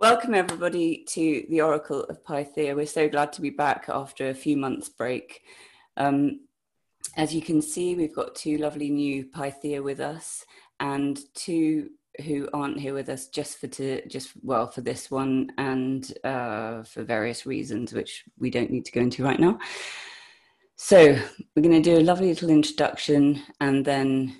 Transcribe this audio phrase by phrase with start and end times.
[0.00, 2.74] Welcome, everybody, to the Oracle of Pythia.
[2.74, 5.42] We're so glad to be back after a few months' break.
[5.98, 6.46] Um,
[7.18, 10.46] as you can see, we've got two lovely new Pythia with us
[10.80, 11.90] and two
[12.24, 16.82] who aren't here with us just for to just well for this one and uh,
[16.82, 19.58] for various reasons which we don't need to go into right now
[20.76, 21.14] so
[21.54, 24.34] we're going to do a lovely little introduction and then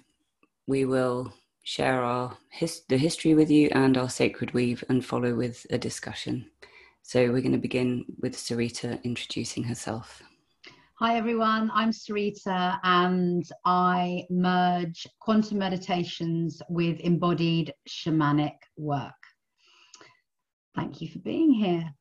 [0.67, 1.31] we will
[1.71, 5.78] share our his, the history with you and our sacred weave and follow with a
[5.78, 6.45] discussion.
[7.02, 10.20] So we're going to begin with Sarita introducing herself.
[10.95, 19.23] Hi everyone, I'm Sarita and I merge quantum meditations with embodied shamanic work.
[20.75, 21.95] Thank you for being here.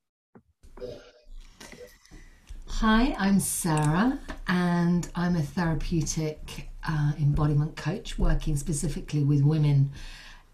[2.65, 9.91] Hi, I'm Sarah and I'm a therapeutic uh, embodiment coach working specifically with women,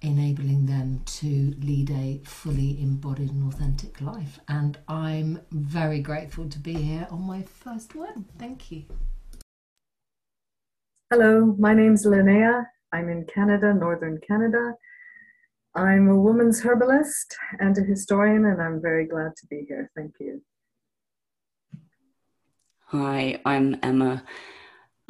[0.02, 4.40] enabling them to lead a fully embodied and authentic life.
[4.48, 8.26] And I'm very grateful to be here on my first one.
[8.38, 8.84] Thank you.
[11.12, 12.66] Hello, my name's Linnea.
[12.92, 14.74] I'm in Canada, Northern Canada.
[15.76, 19.92] I'm a woman's herbalist and a historian, and I'm very glad to be here.
[19.96, 20.42] Thank you.
[22.88, 24.24] Hi, I'm Emma.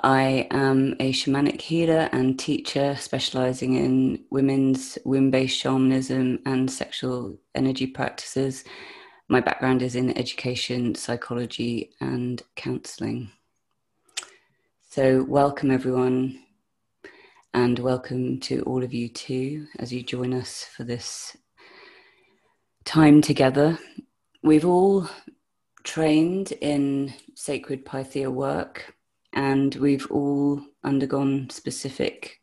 [0.03, 7.39] I am a shamanic healer and teacher specializing in women's womb based shamanism and sexual
[7.55, 8.65] energy practices.
[9.29, 13.31] My background is in education, psychology, and counseling.
[14.89, 16.43] So, welcome everyone,
[17.53, 21.37] and welcome to all of you too as you join us for this
[22.83, 23.79] time together.
[24.43, 25.07] We've all
[25.83, 28.94] trained in sacred Pythia work
[29.35, 32.39] and we've all undergone specific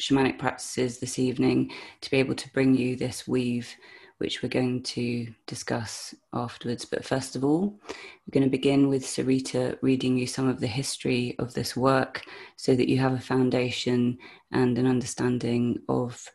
[0.00, 3.74] shamanic practices this evening to be able to bring you this weave
[4.18, 6.84] which we're going to discuss afterwards.
[6.84, 10.66] But first of all, we're going to begin with Sarita reading you some of the
[10.66, 12.24] history of this work
[12.56, 14.18] so that you have a foundation
[14.52, 16.26] and an understanding of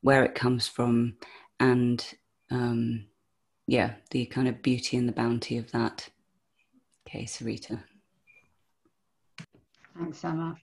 [0.00, 1.16] where it comes from
[1.60, 2.04] and,
[2.50, 3.06] um,
[3.66, 6.08] yeah, the kind of beauty and the bounty of that.
[7.06, 7.82] Okay, Sarita.
[9.98, 10.56] Thanks, Emma.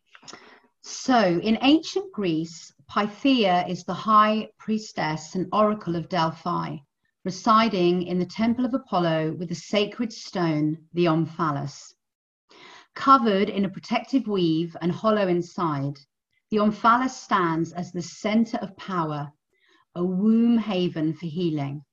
[0.81, 6.77] So, in ancient Greece, Pythia is the high priestess and oracle of Delphi,
[7.25, 11.93] residing in the temple of Apollo with the sacred stone, the omphalos.
[12.93, 15.99] Covered in a protective weave and hollow inside,
[16.49, 19.33] the omphalos stands as the center of power,
[19.95, 21.83] a womb haven for healing,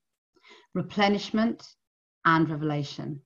[0.75, 1.75] replenishment,
[2.25, 3.21] and revelation.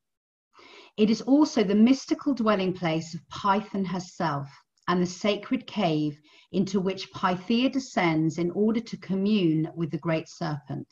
[0.97, 4.49] It is also the mystical dwelling place of Python herself
[4.89, 6.19] and the sacred cave
[6.53, 10.89] into which Pythia descends in order to commune with the great serpent.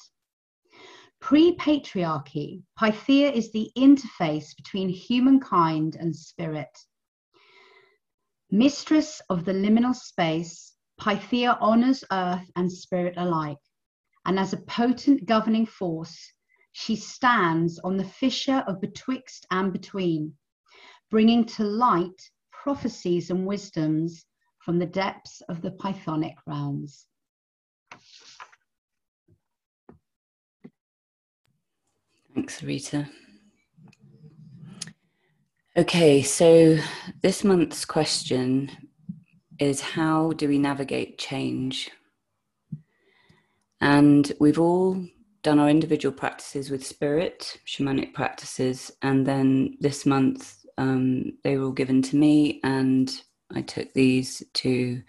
[1.20, 6.76] Pre patriarchy, Pythia is the interface between humankind and spirit.
[8.50, 13.56] Mistress of the liminal space, Pythia honors earth and spirit alike,
[14.26, 16.34] and as a potent governing force,
[16.76, 20.34] she stands on the fissure of betwixt and between,
[21.08, 22.20] bringing to light
[22.50, 24.26] prophecies and wisdoms
[24.58, 27.06] from the depths of the Pythonic realms.
[32.34, 33.08] Thanks, Rita.
[35.76, 36.78] Okay, so
[37.22, 38.72] this month's question
[39.60, 41.92] is how do we navigate change?
[43.80, 45.06] And we've all
[45.44, 51.66] done our individual practices with spirit, shamanic practices, and then this month um, they were
[51.66, 53.22] all given to me, and
[53.54, 55.03] I took these to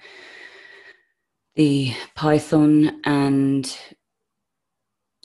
[1.55, 3.75] the Python, and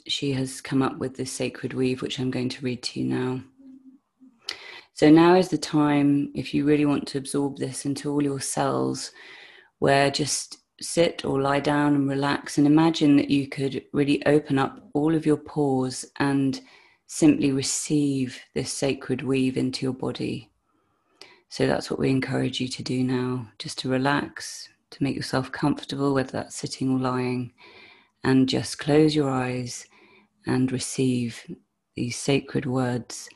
[0.07, 3.05] she has come up with this sacred weave, which I'm going to read to you
[3.05, 3.41] now.
[4.93, 8.39] So now is the time, if you really want to absorb this into all your
[8.39, 9.11] cells,
[9.79, 14.57] where just sit or lie down and relax and imagine that you could really open
[14.57, 16.61] up all of your pores and
[17.07, 20.49] simply receive this sacred weave into your body.
[21.49, 25.51] So that's what we encourage you to do now, just to relax, to make yourself
[25.51, 27.51] comfortable, whether that's sitting or lying,
[28.23, 29.85] and just close your eyes
[30.45, 31.43] and receive
[31.95, 33.29] these sacred words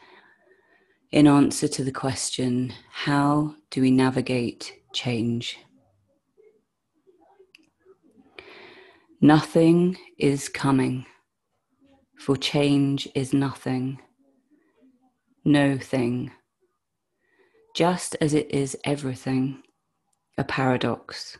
[1.12, 5.60] in answer to the question how do we navigate change?
[9.22, 11.06] Nothing is coming,
[12.18, 14.00] for change is nothing,
[15.44, 16.32] no thing,
[17.76, 19.64] just as it is everything,
[20.38, 21.38] a paradox.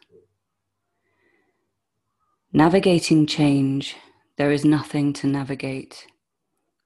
[2.54, 3.96] Navigating change,
[4.38, 6.08] there is nothing to navigate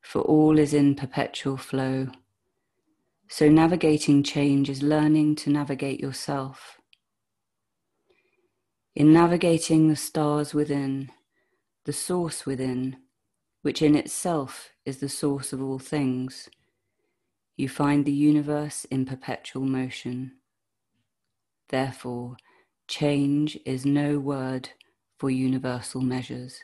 [0.09, 2.07] for all is in perpetual flow.
[3.29, 6.78] So, navigating change is learning to navigate yourself.
[8.95, 11.11] In navigating the stars within,
[11.85, 12.97] the source within,
[13.61, 16.49] which in itself is the source of all things,
[17.55, 20.33] you find the universe in perpetual motion.
[21.69, 22.37] Therefore,
[22.87, 24.69] change is no word
[25.17, 26.61] for universal measures.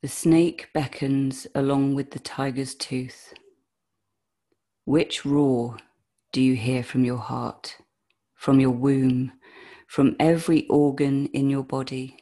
[0.00, 3.34] The snake beckons along with the tiger's tooth.
[4.84, 5.76] Which roar
[6.32, 7.78] do you hear from your heart,
[8.38, 9.32] from your womb,
[9.88, 12.16] from every organ in your body?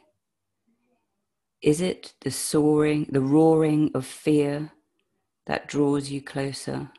[1.61, 4.71] Is it the soaring, the roaring of fear
[5.45, 6.89] that draws you closer?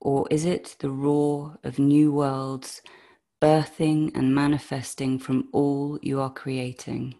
[0.00, 2.80] Or is it the roar of new worlds
[3.42, 7.16] birthing and manifesting from all you are creating?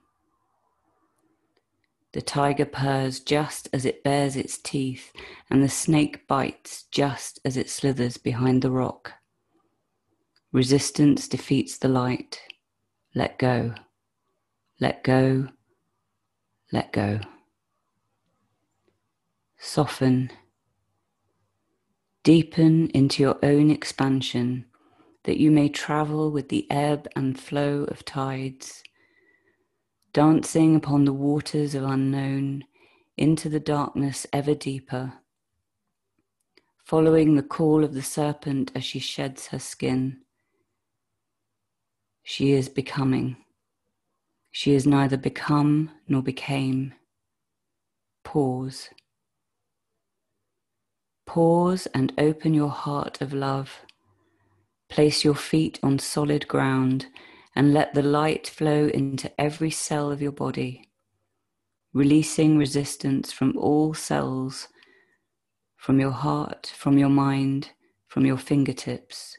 [2.12, 5.12] The tiger purrs just as it bares its teeth,
[5.50, 9.14] and the snake bites just as it slithers behind the rock.
[10.54, 12.40] Resistance defeats the light.
[13.12, 13.74] Let go.
[14.80, 15.48] Let go.
[16.72, 17.20] Let go.
[19.58, 20.30] Soften.
[22.22, 24.66] Deepen into your own expansion
[25.24, 28.84] that you may travel with the ebb and flow of tides
[30.12, 32.62] dancing upon the waters of unknown
[33.16, 35.14] into the darkness ever deeper,
[36.84, 40.23] following the call of the serpent as she sheds her skin.
[42.24, 43.36] She is becoming.
[44.50, 46.94] She is neither become nor became.
[48.24, 48.88] Pause.
[51.26, 53.82] Pause and open your heart of love.
[54.88, 57.06] Place your feet on solid ground
[57.54, 60.88] and let the light flow into every cell of your body,
[61.92, 64.68] releasing resistance from all cells,
[65.76, 67.70] from your heart, from your mind,
[68.08, 69.36] from your fingertips.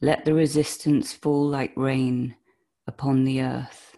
[0.00, 2.36] Let the resistance fall like rain
[2.86, 3.96] upon the earth.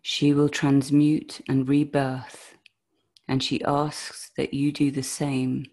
[0.00, 2.54] She will transmute and rebirth,
[3.28, 5.66] and she asks that you do the same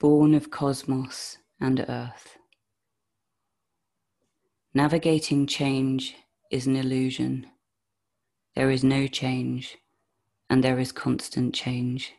[0.00, 2.36] born of cosmos and earth.
[4.74, 6.16] Navigating change
[6.50, 7.46] is an illusion.
[8.56, 9.78] There is no change,
[10.50, 12.12] and there is constant change.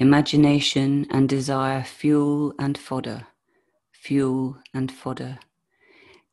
[0.00, 3.26] Imagination and desire fuel and fodder,
[3.92, 5.38] fuel and fodder,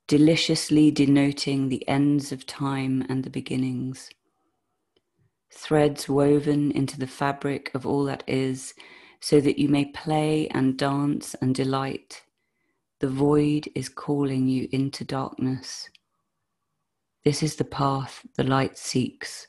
[0.07, 4.09] deliciously denoting the ends of time and the beginnings.
[5.53, 8.73] Threads woven into the fabric of all that is
[9.19, 12.23] so that you may play and dance and delight.
[13.01, 15.89] The void is calling you into darkness.
[17.25, 19.47] This is the path the light seeks,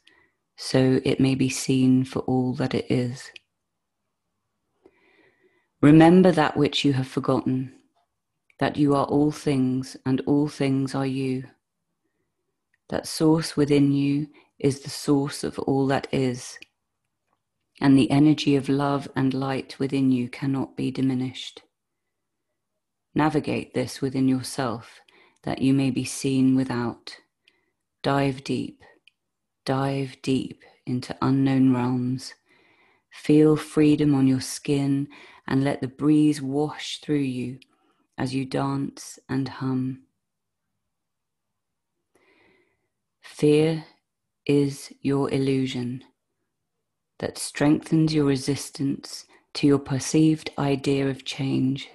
[0.57, 3.31] so it may be seen for all that it is.
[5.81, 7.73] Remember that which you have forgotten,
[8.59, 11.45] that you are all things and all things are you.
[12.89, 14.29] That source within you
[14.59, 16.59] is the source of all that is
[17.81, 21.63] and the energy of love and light within you cannot be diminished.
[23.15, 25.01] Navigate this within yourself
[25.45, 27.17] that you may be seen without.
[28.03, 28.83] Dive deep,
[29.65, 32.35] dive deep into unknown realms.
[33.11, 35.09] Feel freedom on your skin
[35.49, 37.59] and let the breeze wash through you
[38.19, 40.03] as you dance and hum.
[43.23, 43.85] Fear
[44.47, 46.05] is your illusion
[47.19, 49.25] that strengthens your resistance
[49.55, 51.89] to your perceived idea of change.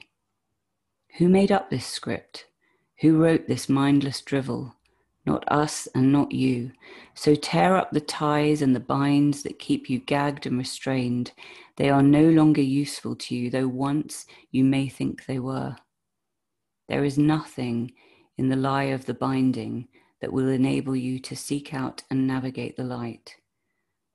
[1.18, 2.46] Who made up this script?
[3.02, 4.76] Who wrote this mindless drivel?
[5.26, 6.72] Not us and not you.
[7.14, 11.32] So tear up the ties and the binds that keep you gagged and restrained.
[11.78, 15.78] They are no longer useful to you, though once you may think they were.
[16.90, 17.94] There is nothing
[18.38, 19.88] in the lie of the binding
[20.20, 23.36] that will enable you to seek out and navigate the light.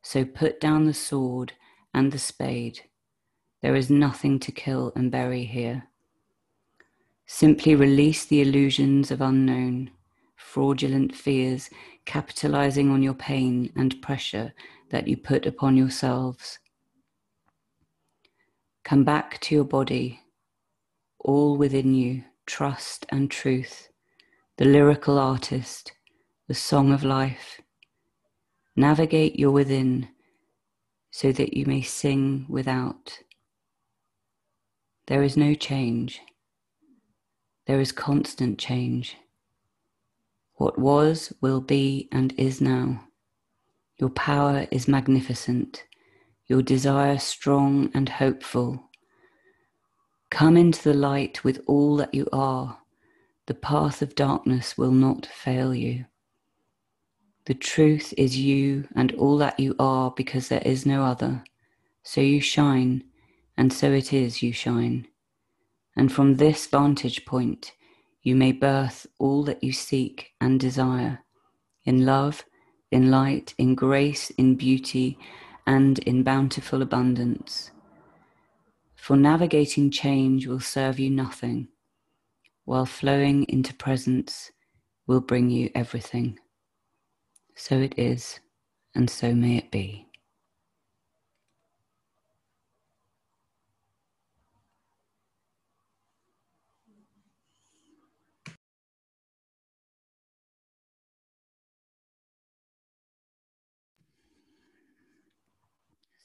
[0.02, 1.52] So put down the sword
[1.94, 2.80] and the spade.
[3.62, 5.88] There is nothing to kill and bury here.
[7.26, 9.90] Simply release the illusions of unknown,
[10.38, 11.68] fraudulent fears
[12.06, 14.54] capitalizing on your pain and pressure
[14.90, 16.58] that you put upon yourselves.
[18.84, 20.20] Come back to your body,
[21.18, 23.90] all within you, trust and truth,
[24.56, 25.92] the lyrical artist,
[26.46, 27.60] the song of life
[28.78, 30.08] Navigate your within
[31.10, 33.18] so that you may sing without.
[35.08, 36.20] There is no change.
[37.66, 39.16] There is constant change.
[40.58, 43.04] What was, will be, and is now.
[43.96, 45.84] Your power is magnificent,
[46.46, 48.90] your desire strong and hopeful.
[50.30, 52.78] Come into the light with all that you are.
[53.46, 56.06] The path of darkness will not fail you.
[57.44, 61.44] The truth is you and all that you are because there is no other.
[62.02, 63.04] So you shine,
[63.56, 65.06] and so it is you shine.
[65.94, 67.74] And from this vantage point,
[68.22, 71.20] you may birth all that you seek and desire
[71.84, 72.44] in love,
[72.90, 75.18] in light, in grace, in beauty,
[75.66, 77.70] and in bountiful abundance.
[78.94, 81.68] For navigating change will serve you nothing,
[82.64, 84.50] while flowing into presence
[85.06, 86.38] will bring you everything.
[87.54, 88.40] So it is,
[88.94, 90.07] and so may it be.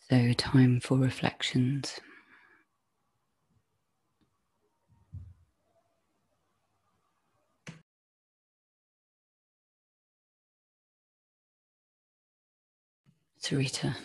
[0.10, 2.00] So, time for reflections.
[13.42, 13.96] Sarita.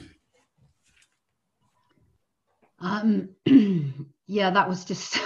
[2.80, 3.30] Um,
[4.26, 5.18] yeah, that was just,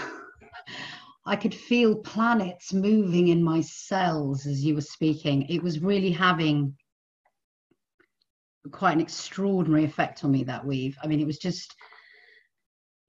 [1.26, 5.42] I could feel planets moving in my cells as you were speaking.
[5.48, 6.76] It was really having
[8.70, 10.96] quite an extraordinary effect on me that weave.
[11.02, 11.74] I mean, it was just,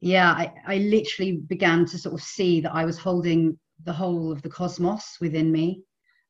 [0.02, 4.32] yeah, I, I literally began to sort of see that I was holding the whole
[4.32, 5.84] of the cosmos within me.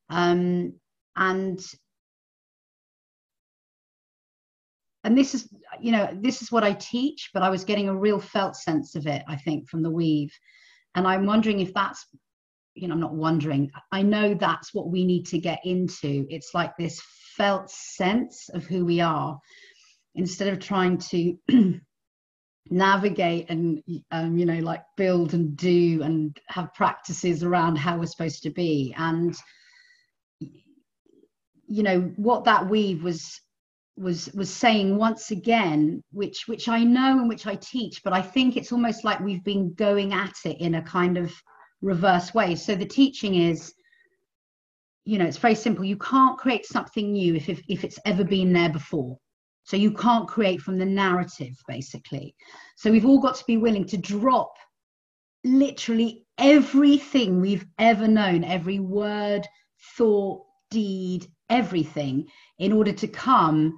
[0.09, 0.73] Um,
[1.15, 1.59] and
[5.03, 5.49] and this is
[5.79, 8.95] you know this is what i teach but i was getting a real felt sense
[8.95, 10.31] of it i think from the weave
[10.95, 12.05] and i'm wondering if that's
[12.73, 16.53] you know i'm not wondering i know that's what we need to get into it's
[16.53, 17.01] like this
[17.37, 19.39] felt sense of who we are
[20.15, 21.37] instead of trying to
[22.69, 28.05] navigate and um, you know like build and do and have practices around how we're
[28.05, 28.93] supposed to be.
[28.97, 29.35] And
[31.67, 33.39] you know what that weave was
[33.95, 38.19] was was saying once again which which i know and which i teach but i
[38.19, 41.31] think it's almost like we've been going at it in a kind of
[41.83, 42.55] reverse way.
[42.55, 43.73] So the teaching is
[45.05, 45.83] you know it's very simple.
[45.83, 49.17] You can't create something new if if, if it's ever been there before.
[49.65, 52.35] So you can't create from the narrative basically.
[52.75, 54.53] So we've all got to be willing to drop
[55.45, 59.45] literally everything we've ever known every word
[59.97, 62.25] thought deed everything
[62.59, 63.77] in order to come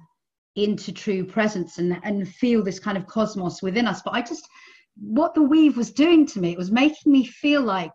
[0.54, 4.00] into true presence and, and feel this kind of cosmos within us.
[4.02, 4.48] But I just,
[4.96, 7.92] what the weave was doing to me, it was making me feel like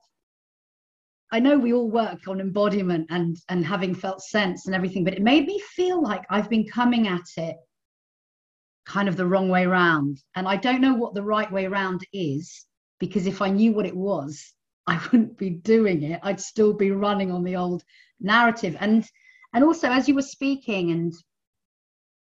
[1.31, 5.13] I know we all work on embodiment and and having felt sense and everything, but
[5.13, 7.55] it made me feel like I've been coming at it
[8.85, 10.17] kind of the wrong way around.
[10.35, 12.65] And I don't know what the right way around is
[12.99, 14.53] because if I knew what it was,
[14.87, 16.19] I wouldn't be doing it.
[16.23, 17.83] I'd still be running on the old
[18.19, 18.75] narrative.
[18.79, 19.05] And
[19.53, 21.13] and also as you were speaking and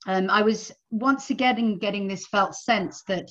[0.06, 3.30] um, I was once again getting this felt sense that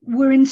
[0.00, 0.46] we're in,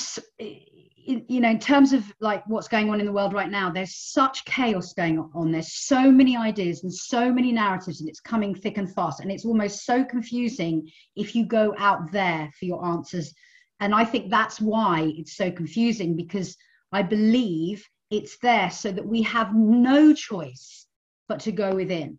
[1.29, 3.97] you know, in terms of like what's going on in the world right now, there's
[3.97, 5.51] such chaos going on.
[5.51, 9.21] There's so many ideas and so many narratives, and it's coming thick and fast.
[9.21, 13.35] And it's almost so confusing if you go out there for your answers.
[13.81, 16.57] And I think that's why it's so confusing because
[16.93, 20.87] I believe it's there so that we have no choice
[21.29, 22.19] but to go within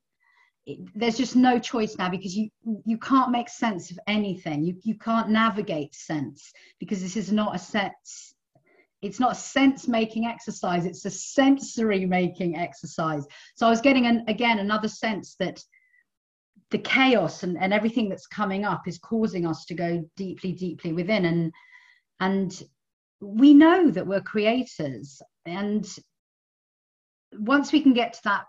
[0.96, 2.48] there's just no choice now because you
[2.86, 7.56] you can't make sense of anything you you can't navigate sense because this is not
[7.56, 8.36] a sense
[9.02, 13.26] it's not a sense making exercise it's a sensory making exercise.
[13.56, 15.62] So i was getting an, again another sense that
[16.72, 20.94] the chaos and, and everything that's coming up is causing us to go deeply deeply
[20.94, 21.26] within.
[21.26, 21.52] And
[22.20, 22.64] and
[23.20, 25.22] we know that we're creators.
[25.46, 25.88] And
[27.34, 28.46] once we can get to that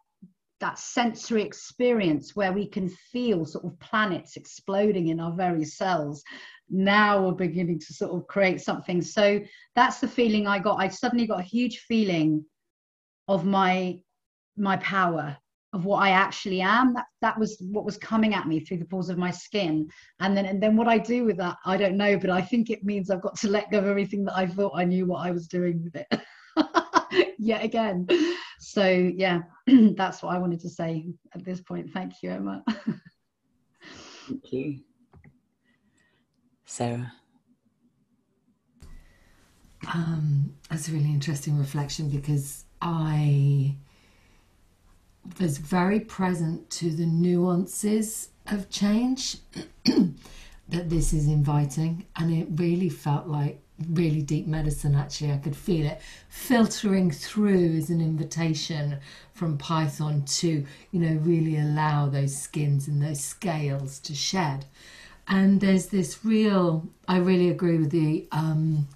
[0.62, 6.22] that sensory experience where we can feel sort of planets exploding in our very cells.
[6.70, 9.02] Now we're beginning to sort of create something.
[9.02, 9.40] So
[9.74, 10.80] that's the feeling i got.
[10.80, 12.44] I suddenly got a huge feeling
[13.28, 13.98] of my
[14.56, 15.36] my power
[15.72, 16.94] of what i actually am.
[16.94, 19.88] That that was what was coming at me through the pores of my skin.
[20.20, 22.70] And then and then what i do with that i don't know but i think
[22.70, 25.26] it means i've got to let go of everything that i thought i knew what
[25.26, 26.06] i was doing with it
[27.42, 28.06] yet again.
[28.58, 31.90] So yeah, that's what I wanted to say at this point.
[31.92, 32.64] Thank you, Emma.
[34.28, 34.80] Thank you.
[36.64, 37.12] Sarah.
[39.92, 43.74] Um, that's a really interesting reflection because I
[45.40, 49.38] was very present to the nuances of change
[49.84, 55.32] that this is inviting, and it really felt like really deep medicine actually.
[55.32, 58.98] I could feel it filtering through as an invitation
[59.34, 64.66] from python to you know really allow those skins and those scales to shed.
[65.28, 68.88] And there's this real i really agree with the um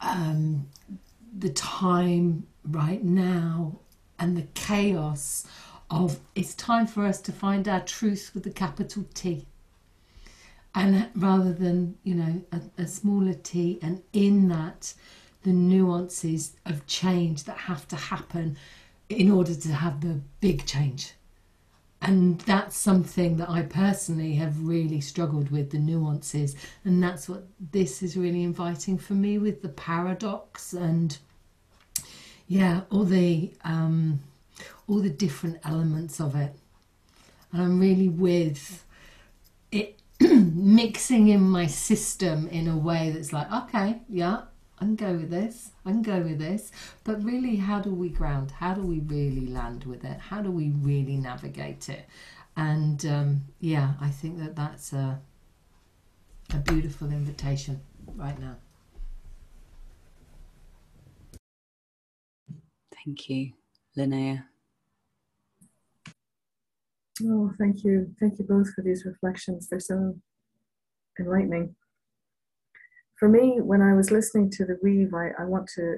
[0.00, 0.68] um
[1.36, 3.78] the time right now
[4.18, 5.46] and the chaos
[5.90, 9.46] of it's time for us to find our truth with the capital T
[10.74, 14.94] and rather than you know a, a smaller t and in that
[15.42, 18.56] the nuances of change that have to happen
[19.08, 21.12] in order to have the big change.
[22.00, 27.44] And that's something that I personally have really struggled with the nuances, and that's what
[27.72, 31.18] this is really inviting for me with the paradox and
[32.46, 34.20] yeah, all the um,
[34.86, 36.54] all the different elements of it,
[37.52, 38.84] and I'm really with
[39.72, 39.98] it
[40.54, 44.42] mixing in my system in a way that's like, okay, yeah,
[44.78, 46.70] I can go with this, I can go with this.
[47.04, 48.50] But really, how do we ground?
[48.52, 50.18] How do we really land with it?
[50.20, 52.06] How do we really navigate it?
[52.56, 55.20] And um, yeah, I think that that's a,
[56.52, 57.80] a beautiful invitation
[58.16, 58.56] right now.
[62.94, 63.52] Thank you,
[63.96, 64.44] Linnea.
[67.24, 68.14] Oh, thank you.
[68.20, 69.68] Thank you both for these reflections.
[69.68, 70.16] They're so
[71.18, 71.74] enlightening.
[73.16, 75.96] For me, when I was listening to the weave, I, I want to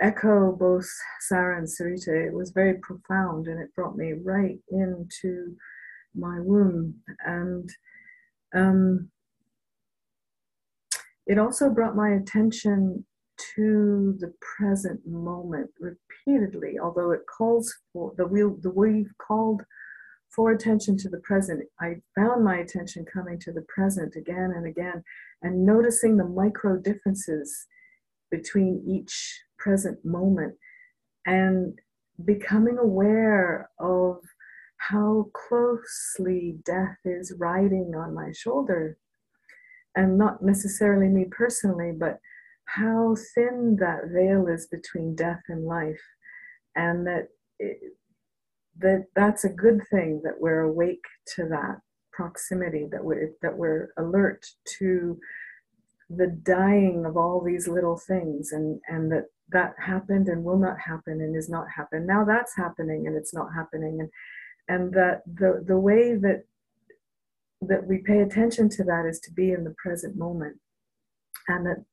[0.00, 0.88] echo both
[1.20, 2.28] Sarah and Sarita.
[2.28, 5.54] It was very profound and it brought me right into
[6.14, 6.94] my womb.
[7.26, 7.68] And
[8.54, 9.10] um,
[11.26, 13.04] it also brought my attention
[13.56, 19.62] to the present moment repeatedly, although it calls for the wheel, the weave called
[20.34, 21.62] for attention to the present.
[21.80, 25.02] I found my attention coming to the present again and again
[25.42, 27.66] and noticing the micro differences
[28.30, 30.54] between each present moment
[31.26, 31.78] and
[32.24, 34.18] becoming aware of
[34.76, 38.96] how closely death is riding on my shoulder.
[39.96, 42.18] And not necessarily me personally, but
[42.66, 46.00] how thin that veil is between death and life.
[46.76, 47.78] And that it,
[48.80, 51.04] that that's a good thing that we're awake
[51.36, 51.78] to that
[52.12, 54.44] proximity that we're that we're alert
[54.78, 55.18] to
[56.10, 60.78] the dying of all these little things and and that that happened and will not
[60.78, 64.00] happen and is not happen now that's happening and it's not happening.
[64.00, 64.10] And
[64.70, 66.44] and that the the way that
[67.62, 70.56] that we pay attention to that is to be in the present moment.
[71.48, 71.84] And that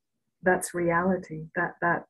[0.44, 1.46] that's reality.
[1.56, 2.06] That that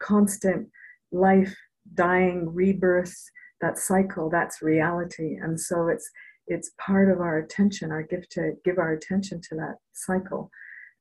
[0.00, 0.68] constant
[1.12, 1.56] life
[1.94, 5.36] dying rebirth that cycle that's reality.
[5.36, 6.10] And so it's
[6.46, 10.50] it's part of our attention our gift to give our attention to that cycle.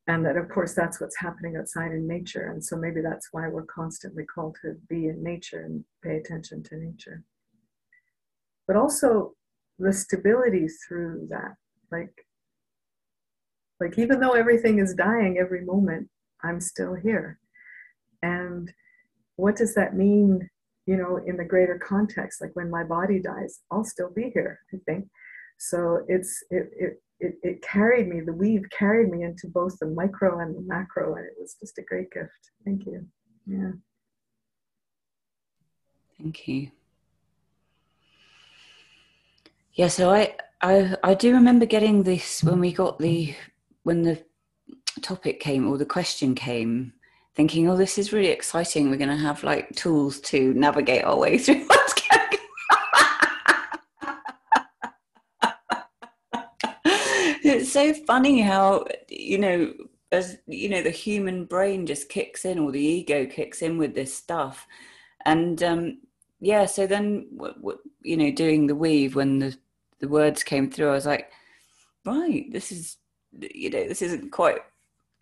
[0.07, 2.51] And that of course that's what's happening outside in nature.
[2.51, 6.63] And so maybe that's why we're constantly called to be in nature and pay attention
[6.63, 7.23] to nature.
[8.67, 9.33] But also
[9.79, 11.55] the stability through that
[11.91, 12.25] like
[13.79, 16.09] like even though everything is dying every moment
[16.43, 17.39] i'm still here.
[18.21, 18.73] And
[19.35, 20.49] what does that mean
[20.87, 24.59] you know, in the greater context, like when my body dies, I'll still be here,
[24.73, 25.07] I think.
[25.59, 29.87] So it's, it, it, it, it carried me, the weave carried me into both the
[29.87, 32.51] micro and the macro, and it was just a great gift.
[32.63, 33.05] Thank you.
[33.45, 33.71] Yeah.
[36.17, 36.71] Thank you.
[39.73, 43.35] Yeah, so I, I I do remember getting this when we got the
[43.83, 44.23] when the
[45.01, 46.93] topic came or the question came
[47.37, 48.89] thinking, oh, this is really exciting.
[48.89, 52.27] We're going to have like tools to navigate our way through what's going
[57.43, 59.71] It's so funny how, you know,
[60.11, 63.93] as you know, the human brain just kicks in or the ego kicks in with
[63.93, 64.65] this stuff.
[65.25, 65.99] And um,
[66.39, 69.55] yeah, so then, w- w- you know, doing the weave when the,
[69.99, 71.31] the words came through, I was like,
[72.03, 72.97] right, this is,
[73.39, 74.59] you know, this isn't quite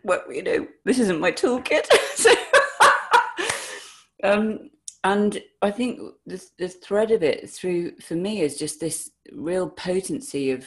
[0.05, 1.87] well, you know, this isn't my toolkit.
[2.15, 2.31] so,
[4.23, 4.69] um,
[5.03, 9.67] and I think the, the thread of it through for me is just this real
[9.67, 10.65] potency of,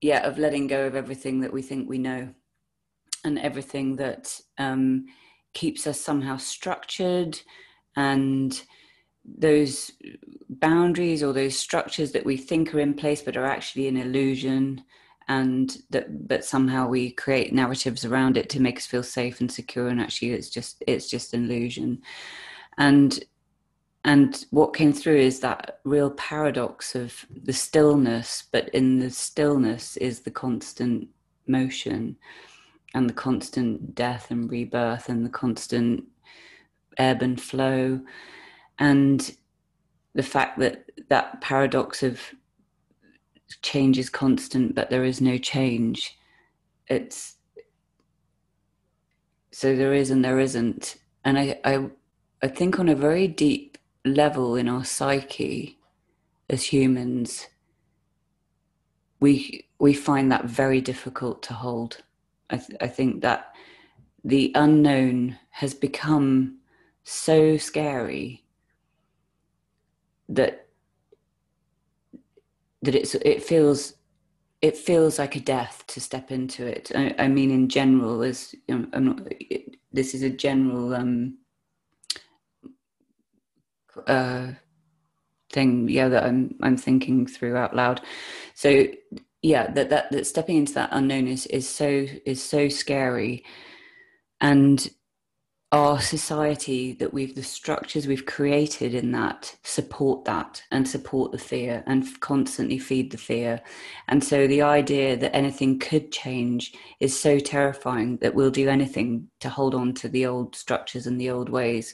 [0.00, 2.32] yeah, of letting go of everything that we think we know,
[3.24, 5.06] and everything that um,
[5.52, 7.40] keeps us somehow structured,
[7.96, 8.62] and
[9.24, 9.90] those
[10.48, 14.84] boundaries or those structures that we think are in place but are actually an illusion
[15.28, 19.50] and that but somehow we create narratives around it to make us feel safe and
[19.50, 22.02] secure and actually it's just it's just an illusion.
[22.78, 23.22] And
[24.04, 29.96] and what came through is that real paradox of the stillness but in the stillness
[29.96, 31.08] is the constant
[31.46, 32.16] motion
[32.94, 36.04] and the constant death and rebirth and the constant
[36.96, 38.00] ebb and flow.
[38.78, 39.36] And
[40.14, 42.20] the fact that that paradox of
[43.62, 46.18] change is constant but there is no change.
[46.88, 47.36] It's
[49.52, 50.96] so there is and there isn't.
[51.24, 51.88] And i i,
[52.42, 55.78] I think on a very deep level in our psyche
[56.50, 57.46] as humans
[59.20, 62.02] we we find that very difficult to hold.
[62.50, 63.54] I, th- I think that
[64.22, 66.58] the unknown has become
[67.04, 68.44] so scary
[70.28, 70.63] that
[72.84, 73.94] that it's it feels
[74.62, 76.90] it feels like a death to step into it.
[76.94, 80.94] I, I mean, in general, as you know, I'm not, it, this is a general
[80.94, 81.38] um,
[84.06, 84.52] uh,
[85.52, 88.00] thing, yeah, that I'm I'm thinking through out loud.
[88.54, 88.86] So
[89.42, 93.44] yeah, that that that stepping into that unknown is is so is so scary,
[94.40, 94.88] and
[95.74, 101.38] our society that we've the structures we've created in that support that and support the
[101.38, 103.60] fear and constantly feed the fear.
[104.06, 109.28] And so the idea that anything could change is so terrifying that we'll do anything
[109.40, 111.92] to hold on to the old structures and the old ways.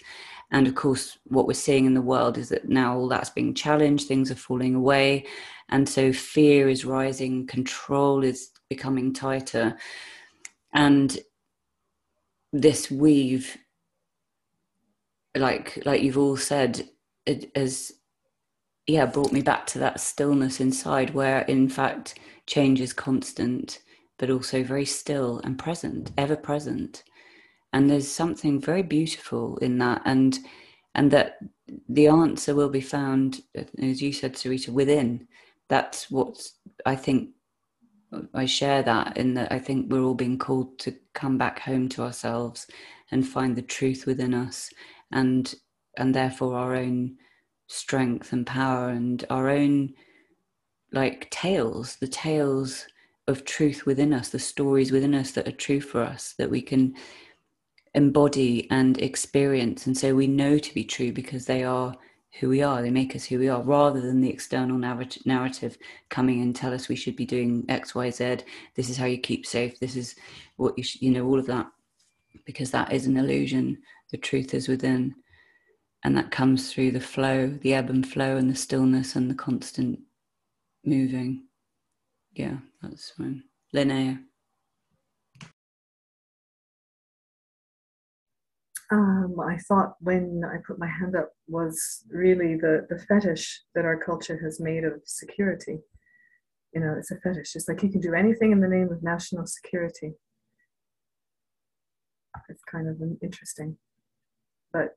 [0.50, 3.54] And of course what we're seeing in the world is that now all that's being
[3.54, 5.24] challenged things are falling away.
[5.70, 9.78] And so fear is rising control is becoming tighter.
[10.74, 11.18] And
[12.52, 13.56] this weave
[15.36, 16.88] like like you've all said
[17.26, 17.92] it has
[18.86, 23.80] yeah brought me back to that stillness inside where in fact change is constant
[24.20, 27.02] but also very still and present ever present.
[27.72, 30.38] And there's something very beautiful in that and
[30.94, 31.38] and that
[31.88, 33.40] the answer will be found
[33.80, 35.26] as you said sarita within.
[35.68, 36.36] That's what
[36.84, 37.30] i think
[38.34, 41.88] i share that in that i think we're all being called to come back home
[41.88, 42.66] to ourselves
[43.12, 44.68] and find the truth within us
[45.12, 45.54] and
[45.96, 47.16] and therefore our own
[47.66, 49.92] strength and power and our own
[50.92, 52.86] like tales the tales
[53.28, 56.60] of truth within us the stories within us that are true for us that we
[56.60, 56.94] can
[57.94, 59.86] embody and experience.
[59.86, 61.94] And so we know to be true because they are
[62.38, 62.80] who we are.
[62.80, 65.76] They make us who we are rather than the external narrative
[66.08, 68.38] coming and tell us we should be doing x y z
[68.76, 70.14] this is how you keep safe this is
[70.56, 71.66] what you should, you know all of that
[72.44, 73.76] because that is an illusion
[74.10, 75.14] the truth is within.
[76.04, 79.34] And that comes through the flow, the ebb and flow, and the stillness and the
[79.34, 80.00] constant
[80.84, 81.44] moving.
[82.32, 83.42] Yeah, that's fine.
[83.74, 84.22] Linnea.
[88.92, 93.84] Um, I thought when I put my hand up was really the, the fetish that
[93.84, 95.78] our culture has made of security.
[96.72, 97.54] You know, it's a fetish.
[97.54, 100.14] It's like you can do anything in the name of national security.
[102.48, 103.76] It's kind of interesting
[104.72, 104.96] but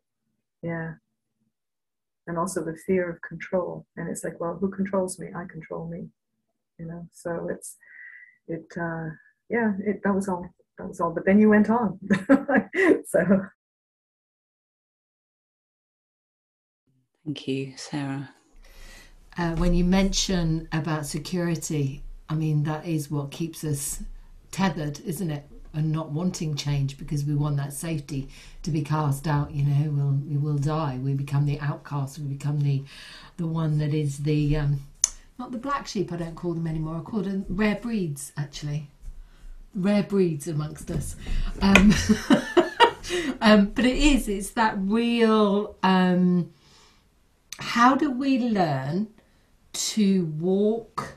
[0.61, 0.93] yeah.
[2.25, 3.85] And also the fear of control.
[3.97, 5.27] And it's like well who controls me?
[5.35, 6.09] I control me
[6.79, 7.07] you know?
[7.11, 7.77] So it's
[8.47, 9.09] it uh
[9.49, 10.45] yeah it that was all
[10.77, 11.11] that was all.
[11.11, 11.99] But then you went on.
[13.05, 13.45] So.
[17.23, 18.29] Thank you sarah.
[19.37, 24.03] Uh, when you mention about security i mean that is what keeps us
[24.51, 28.27] tethered isn't it and not wanting change because we want that safety
[28.61, 30.99] to be cast out you know we'll, we will die.
[31.01, 32.19] We become the outcast.
[32.19, 32.83] We become the
[33.37, 34.81] the one that is the um,
[35.39, 36.97] not the black sheep i don't call them anymore.
[36.97, 38.87] I call them rare breeds actually.
[39.75, 41.15] Rare breeds amongst us.
[41.61, 41.93] Um,
[43.41, 46.51] um, but it is it's that real um,
[47.59, 49.07] how do we learn
[49.73, 51.15] to walk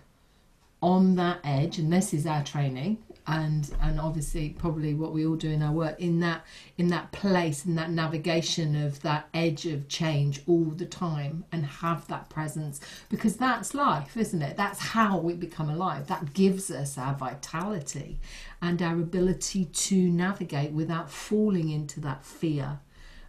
[0.82, 1.78] on that edge?
[1.78, 5.72] And this is our training and and obviously probably what we all do in our
[5.72, 6.44] work in that
[6.78, 11.66] in that place in that navigation of that edge of change all the time and
[11.66, 12.80] have that presence.
[13.08, 14.56] Because that's life isn't it?
[14.56, 16.06] That's how we become alive.
[16.06, 18.18] That gives us our vitality
[18.62, 22.78] and our ability to navigate without falling into that fear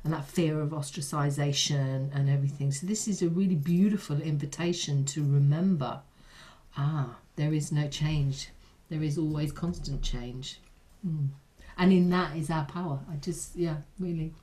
[0.03, 2.71] and that fear of ostracization and everything.
[2.71, 6.01] So this is a really beautiful invitation to remember
[6.77, 8.49] ah there is no change
[8.89, 10.59] there is always constant change.
[11.05, 11.29] Mm.
[11.77, 12.99] And in that is our power.
[13.11, 14.33] I just, yeah, really.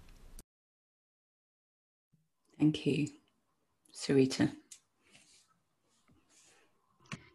[2.58, 3.08] Thank you.
[3.92, 4.50] Sarita.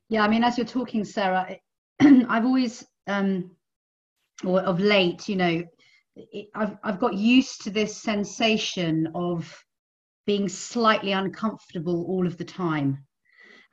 [0.07, 1.57] Yeah, I mean, as you're talking, Sarah,
[1.99, 3.51] I've always, um,
[4.43, 5.63] or of late, you know,
[6.15, 9.63] it, I've I've got used to this sensation of
[10.25, 13.05] being slightly uncomfortable all of the time,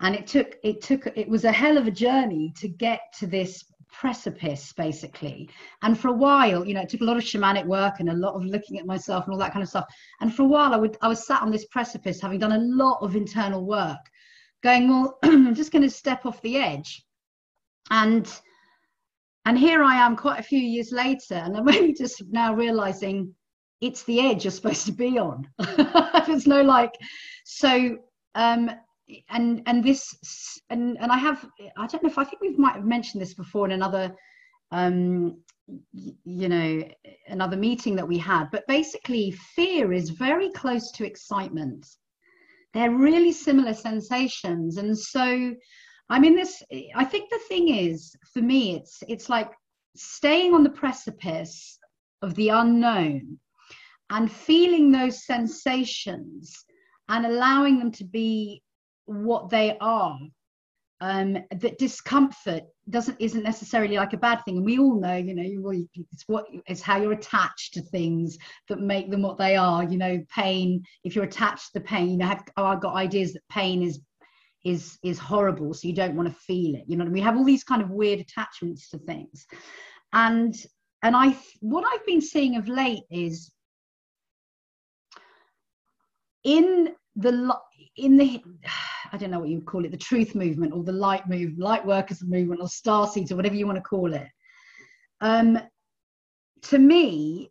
[0.00, 3.26] and it took it took it was a hell of a journey to get to
[3.26, 5.48] this precipice basically.
[5.82, 8.14] And for a while you know it took a lot of shamanic work and a
[8.14, 9.86] lot of looking at myself and all that kind of stuff.
[10.20, 12.58] And for a while i would i was sat on this precipice having done a
[12.58, 14.00] lot of internal work
[14.62, 17.04] going well i'm just going to step off the edge.
[17.90, 18.30] And
[19.46, 23.34] and here i am quite a few years later and i'm only just now realizing
[23.80, 25.46] it's the edge you're supposed to be on.
[26.26, 26.94] There's no like
[27.44, 27.98] so
[28.34, 28.70] um
[29.30, 30.14] and and this
[30.70, 33.34] and and I have I don't know if I think we might have mentioned this
[33.34, 34.14] before in another
[34.72, 35.40] um
[36.24, 36.82] you know
[37.28, 41.86] another meeting that we had but basically fear is very close to excitement.
[42.74, 44.76] They're really similar sensations.
[44.76, 45.54] And so
[46.08, 46.62] i mean this
[46.94, 49.50] i think the thing is for me it's it's like
[49.96, 51.78] staying on the precipice
[52.22, 53.38] of the unknown
[54.10, 56.64] and feeling those sensations
[57.08, 58.62] and allowing them to be
[59.06, 60.18] what they are
[61.00, 64.56] um, that discomfort doesn't isn't necessarily like a bad thing.
[64.56, 68.38] And we all know you know it's what it's how you're attached to things
[68.68, 69.84] that make them what they are.
[69.84, 72.94] You know pain if you're attached to the pain you know have, oh, i've got
[72.94, 74.00] ideas that pain is
[74.64, 76.84] is is horrible so you don't want to feel it.
[76.86, 79.46] You know we have all these kind of weird attachments to things.
[80.12, 80.54] And
[81.02, 83.52] and i what i've been seeing of late is
[86.42, 87.32] in the
[87.96, 88.42] in the
[89.12, 91.86] I don't know what you call it, the truth movement or the light movement, light
[91.86, 94.26] workers movement or star seeds or whatever you want to call it.
[95.20, 95.60] Um,
[96.62, 97.50] to me,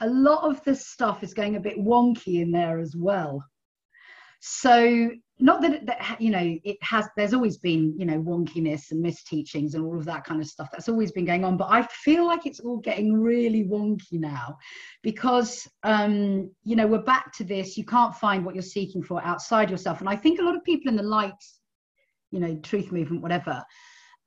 [0.00, 3.44] a lot of this stuff is going a bit wonky in there as well.
[4.40, 5.10] So
[5.40, 9.74] not that, that you know it has there's always been you know wonkiness and misteachings
[9.74, 12.26] and all of that kind of stuff that's always been going on but i feel
[12.26, 14.56] like it's all getting really wonky now
[15.02, 19.22] because um you know we're back to this you can't find what you're seeking for
[19.22, 20.00] outside yourself.
[20.00, 21.32] And i think a lot of people in the light
[22.30, 23.62] you know truth movement whatever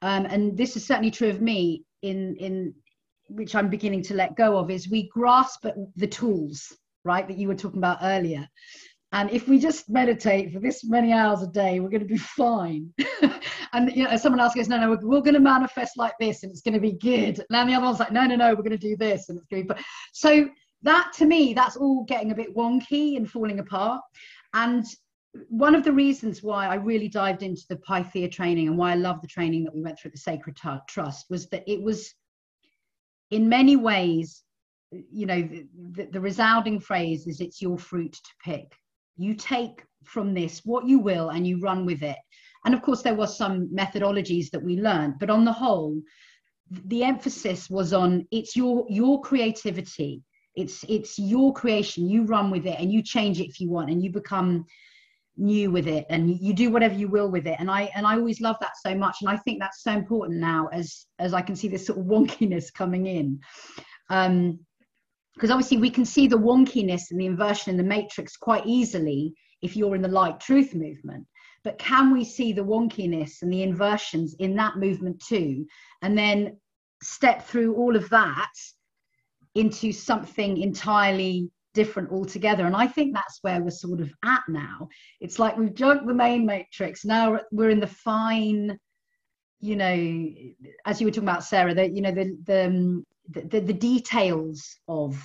[0.02, 2.74] um and this is certainly true of me in in
[3.28, 7.38] which i'm beginning to let go of is we grasp at the tools right that
[7.38, 8.48] you were talking about earlier
[9.14, 12.18] and if we just meditate for this many hours a day we're going to be
[12.18, 12.94] fine.
[13.74, 16.44] And you know someone else goes no no we're, we're, going to manifest like this
[16.44, 17.40] and it's going to be good.
[17.40, 19.38] And then the other one's like no no no we're going to do this and
[19.38, 19.82] it's going to be
[20.14, 20.50] so
[20.84, 24.02] that to me that's all getting a bit wonky and falling apart.
[24.54, 24.86] And
[25.48, 28.96] one of the reasons why I really dived into the Pythia training and why I
[28.96, 30.58] love the training that we went through at the Sacred
[30.90, 32.14] Trust was that it was,
[33.30, 34.44] in many ways,
[34.92, 35.48] you know,
[35.94, 38.74] the, the resounding phrase is it's your fruit to pick
[39.18, 42.18] you take from this what you will and you run with it.
[42.66, 46.02] And of course there was some methodologies that we learned but on the whole
[46.86, 50.24] the emphasis was on it's your your creativity.
[50.56, 52.10] It's it's your creation.
[52.10, 54.66] You run with it and you change it if you want and you become
[55.38, 57.56] new with it and you do whatever you will with it.
[57.60, 59.18] And i and i always love that so much.
[59.22, 62.06] And i think that's so important now as as i can see this sort of
[62.06, 63.40] wonkiness coming in.
[64.10, 64.60] Um
[65.42, 69.34] because obviously we can see the wonkiness and the inversion in the matrix quite easily
[69.64, 71.26] if you're in the light truth movement.
[71.64, 75.66] But can we see the wonkiness and the inversions in that movement too?
[76.04, 76.58] And then
[77.02, 78.52] step through all of that
[79.56, 82.68] into something entirely different altogether.
[82.68, 84.90] And i think that's where we're sort of at now.
[85.22, 87.04] It's like we've jumped the main matrix.
[87.04, 88.78] Now we're in the fine
[89.64, 90.28] you know
[90.88, 94.78] as you were talking about sarah that you know the the um, the, the, details
[94.88, 95.22] of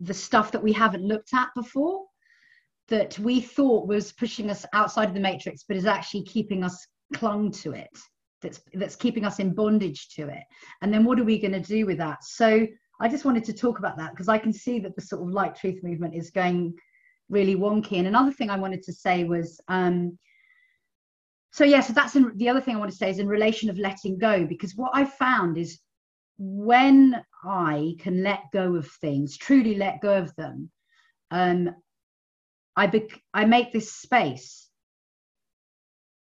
[0.00, 2.04] the stuff that we haven't looked at before
[2.88, 6.86] that we thought was pushing us outside of the matrix but is actually keeping us
[7.14, 7.96] clung to it
[8.44, 10.44] that's that's keeping us in bondage to it.
[10.82, 12.22] And then what are we going to do with that?
[12.22, 12.66] So
[13.00, 15.28] i just wanted to talk about that because i can see that the sort of
[15.28, 16.72] light truth movement is going
[17.28, 17.98] really wonky.
[17.98, 20.16] And another thing i wanted to say was um
[21.50, 23.68] so yeah so that's in, the other thing i want to say is in relation
[23.68, 25.80] of letting go because what i found is
[26.38, 30.70] when I can let go of things, truly let go of them,
[31.30, 31.74] um,
[32.76, 34.68] I bec- I make this space,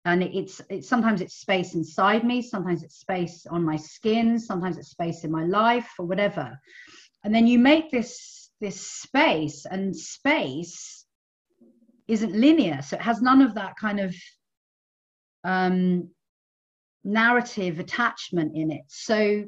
[0.04, 4.78] and it's it's sometimes it's space inside me, sometimes it's space on my skin, sometimes
[4.78, 6.58] it's space in my life or whatever,
[7.22, 11.06] and then you make this this space, and space
[12.08, 14.14] isn't linear, so it has none of that kind of
[15.44, 16.10] um,
[17.04, 18.84] narrative attachment in it.
[18.88, 19.44] So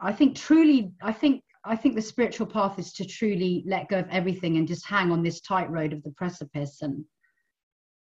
[0.00, 3.98] I think truly, I think I think the spiritual path is to truly let go
[4.00, 7.04] of everything and just hang on this tight road of the precipice and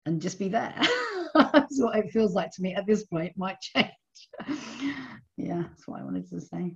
[0.05, 0.75] and just be there.
[1.35, 3.27] That's what it feels like to me at this point.
[3.27, 3.89] It might change.
[5.37, 6.75] yeah, that's what I wanted to say.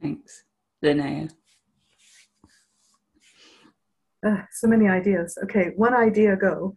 [0.00, 0.44] Thanks.
[0.82, 1.30] Linnea.
[4.24, 5.36] Uh, so many ideas.
[5.44, 6.72] Okay, one idea go.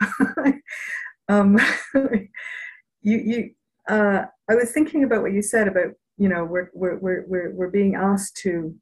[1.29, 1.57] um,
[1.93, 3.51] you, you,
[3.87, 7.69] uh, I was thinking about what you said about, you know, we're, we're, we're, we're,
[7.69, 8.73] being asked to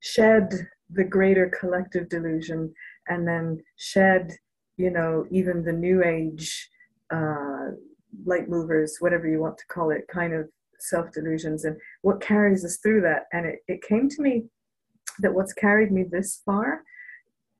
[0.00, 2.72] shed the greater collective delusion
[3.08, 4.32] and then shed,
[4.76, 6.68] you know, even the new age
[7.10, 7.68] uh,
[8.26, 12.64] light movers, whatever you want to call it, kind of self delusions and what carries
[12.64, 13.24] us through that.
[13.32, 14.44] And it, it came to me
[15.20, 16.82] that what's carried me this far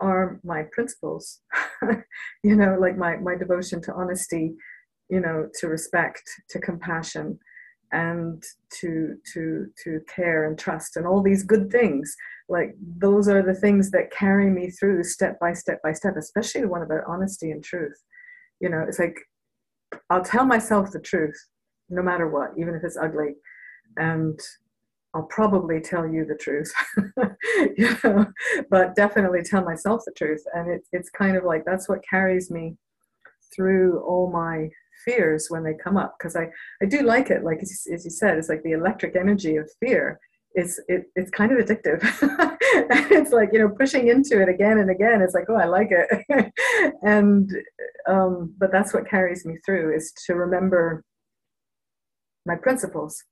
[0.00, 1.40] are my principles
[2.42, 4.54] you know like my my devotion to honesty
[5.08, 7.38] you know to respect to compassion
[7.92, 8.42] and
[8.80, 12.14] to to to care and trust and all these good things
[12.48, 16.62] like those are the things that carry me through step by step by step especially
[16.62, 18.02] the one about honesty and truth
[18.60, 19.16] you know it's like
[20.10, 21.36] i'll tell myself the truth
[21.90, 23.34] no matter what even if it's ugly
[23.96, 24.40] and
[25.14, 26.72] I'll probably tell you the truth,
[27.76, 28.26] you know,
[28.70, 30.42] but definitely tell myself the truth.
[30.54, 32.76] And it's it's kind of like that's what carries me
[33.54, 34.70] through all my
[35.04, 36.48] fears when they come up because I,
[36.82, 40.18] I do like it like as, you said it's like the electric energy of fear
[40.54, 42.00] is it, it's kind of addictive
[43.10, 45.90] it's like you know pushing into it again and again it's like oh i like
[45.90, 46.52] it
[47.02, 47.50] and
[48.08, 51.04] um, but that's what carries me through is to remember
[52.44, 53.24] my principles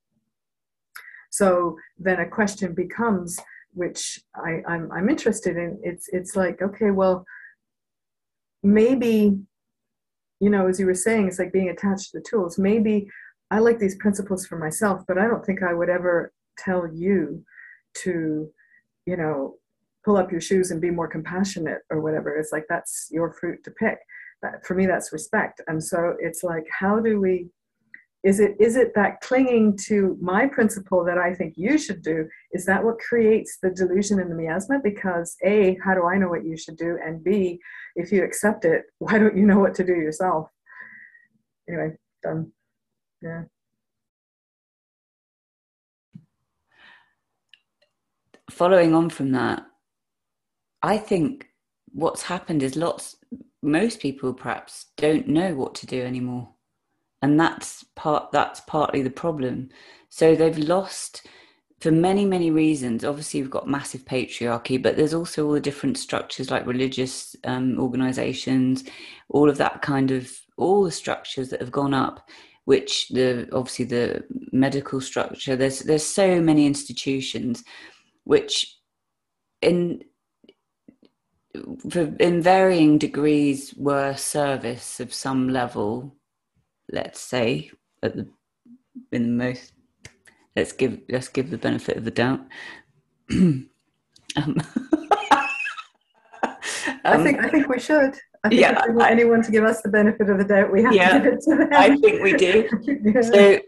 [1.30, 3.38] so then a question becomes,
[3.72, 5.80] which I, I'm, I'm interested in.
[5.82, 7.24] It's it's like okay, well,
[8.62, 9.38] maybe,
[10.40, 12.58] you know, as you were saying, it's like being attached to the tools.
[12.58, 13.08] Maybe
[13.50, 17.44] I like these principles for myself, but I don't think I would ever tell you
[18.02, 18.50] to,
[19.06, 19.56] you know,
[20.04, 22.34] pull up your shoes and be more compassionate or whatever.
[22.36, 23.98] It's like that's your fruit to pick.
[24.64, 25.60] For me, that's respect.
[25.66, 27.50] And so it's like, how do we
[28.22, 32.28] is it is it that clinging to my principle that i think you should do
[32.52, 34.78] is that what creates the delusion and the miasma?
[34.82, 36.98] Because a how do i know what you should do?
[37.04, 37.60] And b
[37.96, 40.48] if you accept it why don't you know what to do yourself?
[41.68, 42.52] Anyway done.
[43.22, 43.44] Yeah.
[48.50, 49.64] Following on from that
[50.82, 51.46] i think
[51.92, 53.16] what's happened is lots
[53.62, 56.48] most people perhaps don't know what to do anymore
[57.22, 59.68] and that's part that's partly the problem.
[60.08, 61.26] So they've lost
[61.80, 65.96] for many many reasons obviously we've got massive patriarchy but there's also all the different
[65.96, 68.84] structures like religious um, organizations
[69.30, 72.28] all of that kind of all the structures that have gone up
[72.66, 77.64] which the obviously the medical structure there's there's so many institutions
[78.24, 78.76] which
[79.62, 80.02] in
[82.20, 86.14] in varying degrees were service of some level
[86.92, 87.70] let's say
[88.02, 88.28] at the
[89.12, 89.72] in the most
[90.56, 92.40] let's give let's give the benefit of the doubt
[93.30, 93.66] um,
[97.04, 98.14] I think I think we should.
[98.42, 100.44] I think yeah, if we want I, anyone to give us the benefit of the
[100.44, 101.68] doubt, we have yeah, to give it to them.
[101.72, 102.68] I think we do.
[103.04, 103.20] yeah.
[103.20, 103.60] So,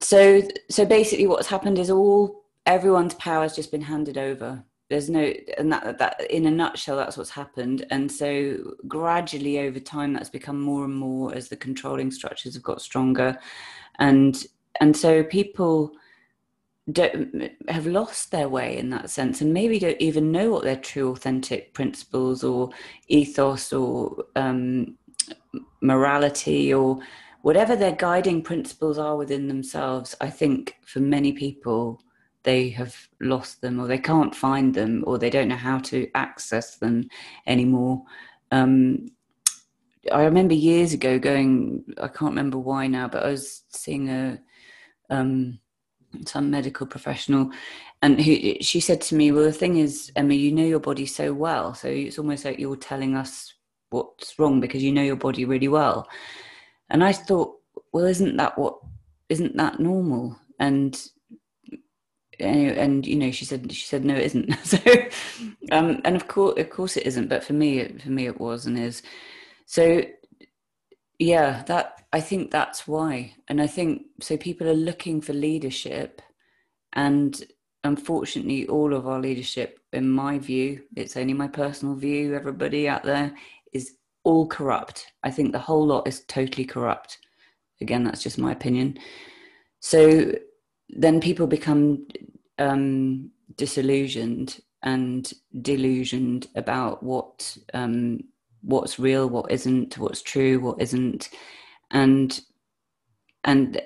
[0.00, 5.10] so, so basically, what's happened is all everyone's power has just been handed over there's
[5.10, 7.84] no and that that in a nutshell that's what's happened.
[7.90, 12.62] And so gradually over time that's become more and more as the controlling structures have
[12.62, 13.36] got stronger.
[13.98, 14.44] And
[14.80, 15.92] and so people
[16.92, 20.76] don't have lost their way in that sense and maybe don't even know what their
[20.76, 22.70] true authentic principles or
[23.08, 24.96] ethos or um,
[25.80, 27.00] morality or
[27.42, 32.00] whatever their guiding principles are within themselves i think for many people
[32.46, 36.08] they have lost them or they can't find them or they don't know how to
[36.14, 37.08] access them
[37.46, 38.04] anymore.
[38.52, 39.08] Um,
[40.12, 44.40] I remember years ago going, I can't remember why now, but I was seeing a
[45.10, 45.58] um,
[46.24, 47.50] some medical professional,
[48.00, 51.32] and she said to me, "Well, the thing is, Emma, you know your body so
[51.32, 53.52] well, so it's almost like you're telling us
[53.90, 56.08] what's wrong because you know your body really well."
[56.90, 57.56] And I thought,
[57.92, 58.78] well, isn't that what?
[59.28, 60.36] Isn't that normal?
[60.60, 60.96] And
[62.40, 64.54] and, and, you know she said she said no it isn't.
[64.64, 64.78] So
[65.72, 68.66] um and of course of course it isn't but for me for me it was
[68.66, 69.02] and is.
[69.66, 70.02] So
[71.18, 73.34] yeah that i think that's why.
[73.48, 76.22] And i think so people are looking for leadership
[76.92, 77.42] and
[77.84, 83.04] unfortunately all of our leadership in my view it's only my personal view everybody out
[83.04, 83.32] there
[83.72, 85.06] is all corrupt.
[85.22, 87.18] I think the whole lot is totally corrupt.
[87.80, 88.98] Again that's just my opinion.
[89.80, 90.32] So
[90.88, 92.06] then people become
[92.58, 95.32] um, disillusioned and
[95.62, 98.20] delusioned about what um,
[98.62, 101.30] what's real, what isn't, what's true, what isn't,
[101.90, 102.40] and
[103.44, 103.80] and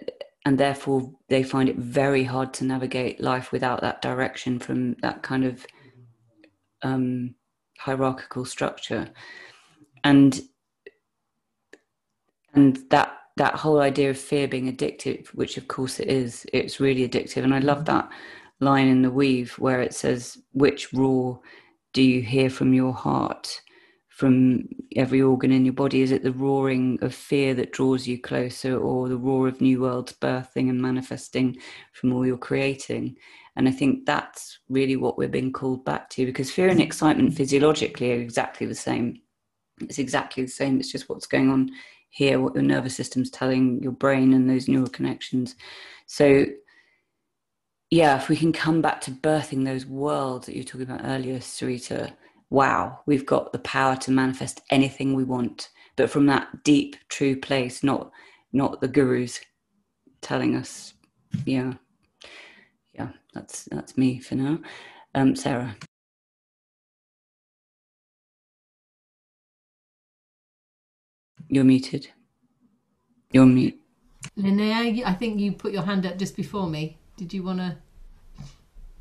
[0.45, 5.23] and therefore they find it very hard to navigate life without that direction from that
[5.23, 5.67] kind of
[6.83, 7.35] um,
[7.79, 9.09] hierarchical structure.
[10.03, 10.41] And
[12.55, 16.81] and that that whole idea of fear being addictive which of course it is it's
[16.81, 17.45] really addictive.
[17.45, 18.11] And i love that
[18.61, 21.41] line in the weave where it says which roar
[21.93, 23.61] do you hear from your heart
[24.21, 26.03] from every organ in your body?
[26.03, 29.81] Is it the roaring of fear that draws you closer, or the roar of new
[29.81, 31.57] worlds birthing and manifesting
[31.95, 33.17] from all you're creating?
[33.57, 37.35] And I think that's really what we're being called back to because fear and excitement
[37.35, 39.23] physiologically are exactly the same.
[39.81, 40.79] It's exactly the same.
[40.79, 41.71] It's just what's going on
[42.11, 45.57] here, what your nervous system's telling your brain and those neural connections.
[46.07, 46.45] So,
[47.91, 51.05] yeah, if we can come back to birthing those worlds that you were talking about
[51.05, 52.13] earlier, Sarita,
[52.49, 57.37] wow, we've got the power to manifest anything we want, but from that deep, true
[57.37, 58.13] place, not
[58.53, 59.41] not the gurus
[60.21, 60.95] telling us,
[61.45, 61.75] yeah,
[62.95, 64.59] yeah, that's that's me for now.
[65.15, 65.77] Um, Sarah.
[71.49, 72.09] You're muted.
[73.33, 73.77] You're mute.
[74.39, 77.00] Linnea, I think you put your hand up just before me.
[77.21, 77.77] Did you want to?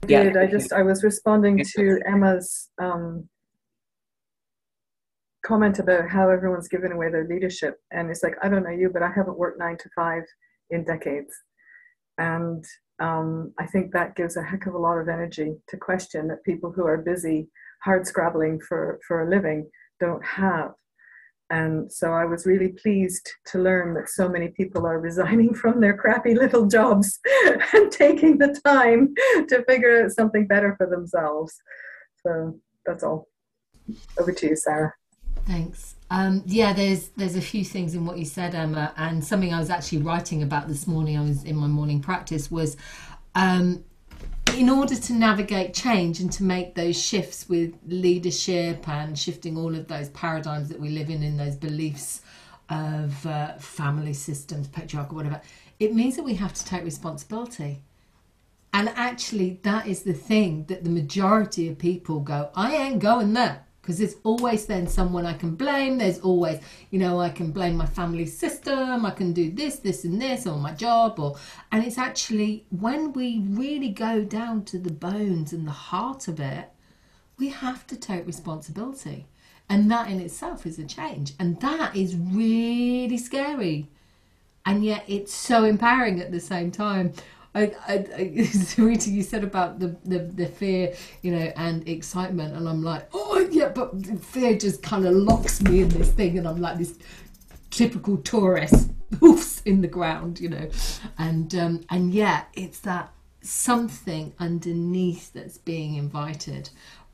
[0.04, 0.36] I did.
[0.36, 3.30] I just I was responding to Emma's um,
[5.46, 7.78] comment about how everyone's given away their leadership.
[7.92, 10.24] And it's like, I don't know you, but I haven't worked nine to five
[10.70, 11.34] in decades.
[12.18, 12.62] And
[13.00, 16.44] um, I think that gives a heck of a lot of energy to question that
[16.44, 17.48] people who are busy
[17.86, 19.70] hard scrabbling for, for a living
[20.02, 20.74] don't have.
[21.52, 25.82] And so I was really pleased to learn that so many people are resigning from
[25.82, 27.20] their crappy little jobs
[27.74, 29.14] and taking the time
[29.48, 31.60] to figure out something better for themselves.
[32.24, 33.28] So that's all.
[34.20, 34.94] Over to you, Sarah.
[35.48, 35.96] Thanks.
[36.12, 39.60] Um, yeah, there's there's a few things in what you said, Emma, and something I
[39.60, 41.18] was actually writing about this morning.
[41.18, 42.78] I was in my morning practice was,
[43.34, 43.84] um,
[44.58, 49.76] in order to navigate change and to make those shifts with leadership and shifting all
[49.76, 52.22] of those paradigms that we live in, in those beliefs
[52.70, 55.42] of uh, family systems, patriarchal, whatever,
[55.80, 57.82] it means that we have to take responsibility.
[58.74, 63.34] And actually, that is the thing that the majority of people go, I ain't going
[63.34, 65.98] there because there's always then someone I can blame.
[65.98, 66.60] There's always,
[66.92, 69.04] you know, I can blame my family system.
[69.04, 71.38] I can do this, this, and this, or my job, or
[71.72, 76.40] and it's actually when we really go down to the bones and the heart of
[76.40, 76.70] it,
[77.40, 79.26] we have to take responsibility,
[79.68, 83.88] and that in itself is a change, and that is really scary,
[84.68, 87.14] and yet it's so empowering at the same time.
[87.56, 87.98] I, I, I
[88.38, 93.10] Sarita, you said about the, the, the fear, you know, and excitement, and I'm like,
[93.14, 96.78] oh yeah, but fear just kind of locks me in this thing, and I'm like
[96.78, 96.98] this
[97.72, 98.90] typical Taurus,
[99.20, 100.70] hoofs in the ground, you know,
[101.18, 106.70] and um, and yeah, it's that something underneath that's being invited,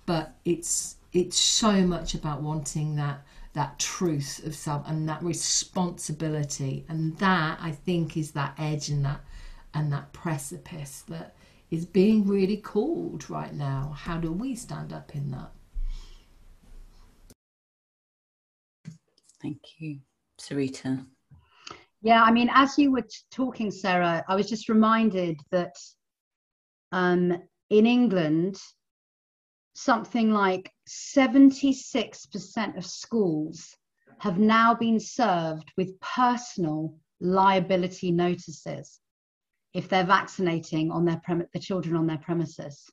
[0.05, 3.21] but it's it's so much about wanting that
[3.53, 9.05] that truth of self and that responsibility and that i think is that edge and
[9.05, 9.21] that
[9.75, 11.35] and that precipice that
[11.69, 13.93] is being really called right now.
[13.95, 15.51] How do we stand up in that?
[19.41, 19.99] Thank you.
[20.39, 21.05] Sarita.
[22.01, 25.75] Yeah, I mean, as you were talking, Sarah, I was just reminded that
[26.91, 28.57] um, in England,
[29.73, 33.75] something like 76% of schools
[34.19, 39.01] have now been served with personal liability notices
[39.75, 42.89] if they're vaccinating on their prem- the children on their premises.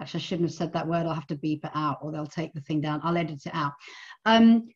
[0.00, 1.04] Actually, I shouldn't have said that word.
[1.04, 3.00] I'll have to beep it out, or they'll take the thing down.
[3.02, 3.72] I'll edit it out.
[4.24, 4.68] Um,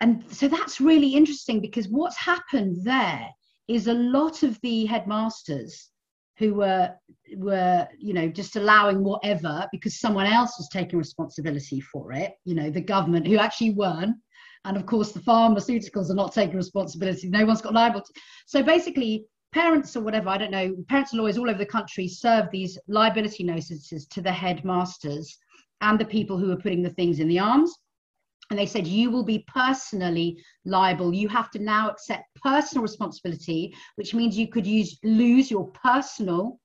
[0.00, 3.26] and so that's really interesting because what's happened there
[3.68, 5.90] is a lot of the headmasters
[6.38, 6.90] who were
[7.36, 12.54] were you know just allowing whatever because someone else was taking responsibility for it you
[12.54, 14.16] know the government who actually weren't
[14.64, 18.12] and of course the pharmaceuticals are not taking responsibility no one's got liable to.
[18.46, 22.08] so basically parents or whatever, I don't know, parents and lawyers all over the country
[22.08, 25.38] serve these liability notices to the headmasters
[25.80, 27.74] and the people who are putting the things in the arms.
[28.50, 31.14] And they said, you will be personally liable.
[31.14, 36.58] You have to now accept personal responsibility, which means you could use lose your personal,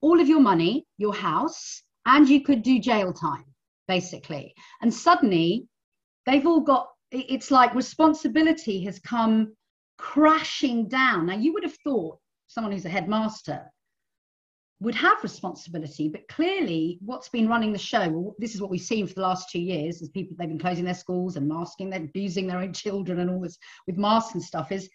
[0.00, 3.44] all of your money, your house, and you could do jail time,
[3.88, 4.54] basically.
[4.82, 5.66] And suddenly
[6.26, 9.54] they've all got it's like responsibility has come
[9.98, 11.26] crashing down.
[11.26, 12.18] Now, you would have thought
[12.52, 13.62] someone who's a headmaster
[14.80, 19.06] would have responsibility but clearly what's been running the show this is what we've seen
[19.06, 22.02] for the last two years is people they've been closing their schools and masking they're
[22.02, 24.88] abusing their own children and all this with masks and stuff is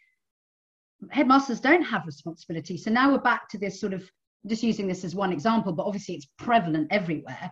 [1.11, 2.77] headmasters don't have responsibility.
[2.77, 4.09] So now we're back to this sort of
[4.45, 7.51] just using this as one example, but obviously it's prevalent everywhere.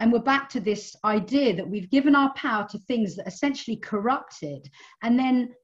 [0.00, 3.76] And we're back to this idea that we've given our power to things that essentially
[3.76, 4.68] corrupted.
[5.02, 5.54] And then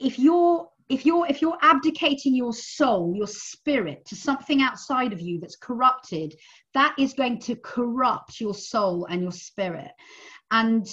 [0.00, 5.20] if you're if you're if you're abdicating your soul your spirit to something outside of
[5.20, 6.34] you that's corrupted
[6.74, 9.90] that is going to corrupt your soul and your spirit.
[10.50, 10.86] And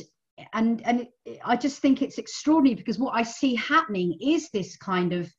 [0.53, 1.07] and and
[1.45, 5.31] i just think it's extraordinary because what i see happening is this kind of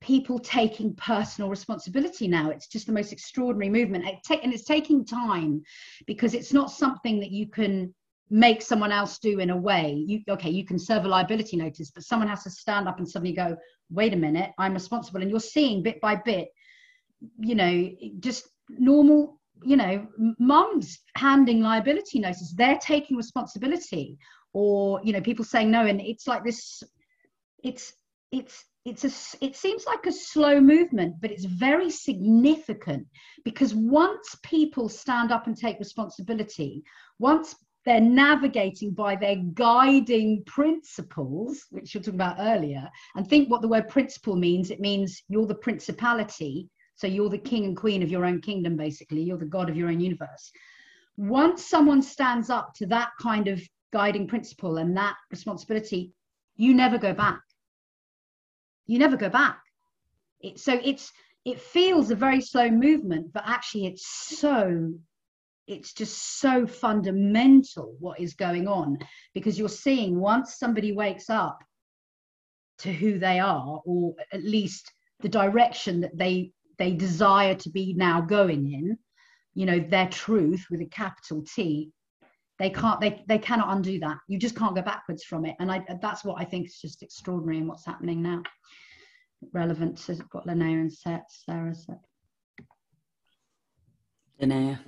[0.00, 2.50] people taking personal responsibility now.
[2.50, 4.06] It's just the most extraordinary movement.
[4.06, 5.62] It and it's taking time
[6.06, 7.94] because it's not something that you can
[8.30, 10.04] make someone else do in a way.
[10.06, 13.08] You okay you can serve a liability notice but someone has to stand up and
[13.08, 13.56] suddenly go
[13.90, 15.20] wait a minute i'm responsible.
[15.20, 16.48] And you're seeing bit by bit
[17.38, 20.06] you know just normal you know
[20.38, 22.54] mums handing liability notices.
[22.54, 24.16] They're taking responsibility.
[24.52, 26.82] Or you know people saying no and it's like this
[27.62, 27.92] it's
[28.32, 33.06] it's it's a it seems like a slow movement but it's very significant
[33.44, 36.82] because once people stand up and take responsibility
[37.18, 37.54] once
[37.86, 43.68] they're navigating by their guiding principles, which you're talking about earlier, and think what the
[43.68, 44.70] word principle means.
[44.70, 46.68] It means you're the principality.
[46.96, 49.22] So you're the king and queen of your own kingdom, basically.
[49.22, 50.52] You're the God of your own universe.
[51.16, 53.62] Once someone stands up to that kind of
[53.92, 56.12] guiding principle and that responsibility,
[56.56, 57.40] you never go back.
[58.86, 59.60] You never go back.
[60.40, 61.10] It, so it's
[61.46, 64.92] it feels a very slow movement, but actually it's so
[65.70, 68.98] it's just so fundamental what is going on
[69.34, 71.58] because you're seeing once somebody wakes up
[72.78, 77.94] to who they are or at least the direction that they they desire to be
[77.94, 78.98] now going in
[79.54, 81.92] you know their truth with a capital t
[82.58, 84.18] they can't they they cannot undo that.
[84.28, 85.56] You just can't go backwards from it.
[85.60, 88.42] And i that's what i think is just extraordinary in what's happening now.
[89.54, 91.98] Relevant to what linnea and sarah said.
[94.40, 94.78] Linnea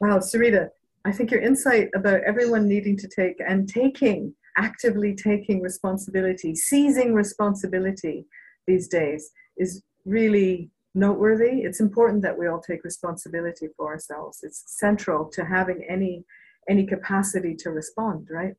[0.00, 0.68] Wow, Sarita,
[1.04, 7.14] I think your insight about everyone needing to take and taking, actively taking responsibility, seizing
[7.14, 8.26] responsibility
[8.66, 11.62] these days is really noteworthy.
[11.62, 14.40] It's important that we all take responsibility for ourselves.
[14.42, 16.24] It's central to having any
[16.68, 18.54] any capacity to respond, right?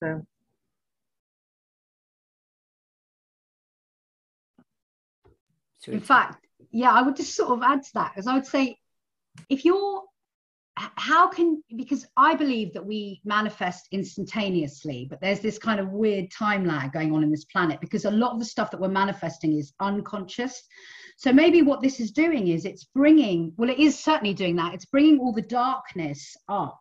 [0.00, 0.22] So
[5.88, 8.78] in fact, yeah, I would just sort of add to that because I would say
[9.48, 10.04] if you're
[10.96, 16.30] how can because i believe that we manifest instantaneously but there's this kind of weird
[16.30, 18.88] time lag going on in this planet because a lot of the stuff that we're
[18.88, 20.62] manifesting is unconscious.
[21.16, 24.74] So maybe what this is doing is it's bringing well it is certainly doing that.
[24.74, 26.80] It's bringing all the darkness up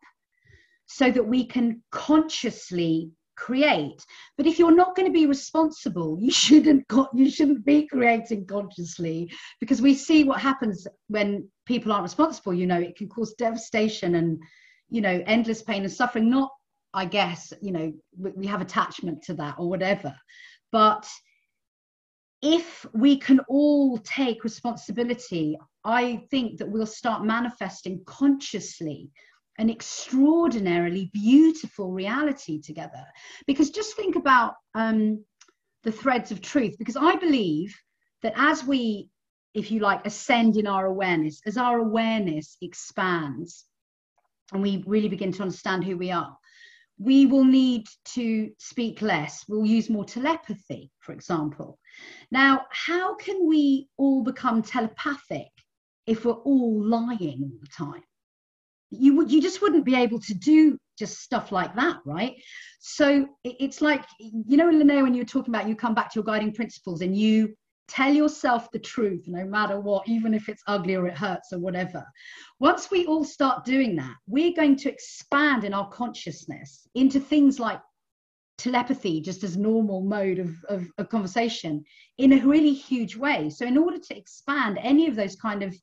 [0.85, 4.05] so that we can consciously create.
[4.37, 9.31] But if you're not going to be responsible you shouldn't you shouldn't be creating consciously
[9.59, 14.15] because we see what happens when people aren't responsible you know it can cause devastation
[14.15, 14.39] and
[14.89, 16.29] you know endless pain and suffering.
[16.29, 16.51] Not
[16.93, 20.13] i guess you know we have attachment to that or whatever.
[20.71, 21.07] But
[22.41, 29.09] if we can all take responsibility i think that we'll start manifesting consciously
[29.59, 33.05] an extraordinarily beautiful reality together.
[33.45, 35.23] Because just think about um,
[35.83, 37.75] the threads of truth, because I believe
[38.23, 39.09] that as we,
[39.53, 43.65] if you like, ascend in our awareness, as our awareness expands
[44.53, 46.35] and we really begin to understand who we are,
[46.97, 49.45] we will need to speak less.
[49.47, 51.79] We'll use more telepathy, for example.
[52.31, 55.47] Now, how can we all become telepathic
[56.05, 58.03] if we're all lying all the time?
[58.91, 62.35] You would you just wouldn't be able to do just stuff like that right?
[62.79, 66.15] So it's like you know Linnea, when you were talking about you come back to
[66.15, 67.55] your guiding principles and you
[67.87, 71.59] tell yourself the truth no matter what even if it's ugly or it hurts or
[71.59, 72.05] whatever.
[72.59, 77.59] Once we all start doing that we're going to expand in our consciousness into things
[77.59, 77.81] like
[78.59, 81.83] telepathy just as normal mode of, of, of conversation
[82.17, 83.49] in a really huge way.
[83.49, 85.75] So in order to expand any of those kind of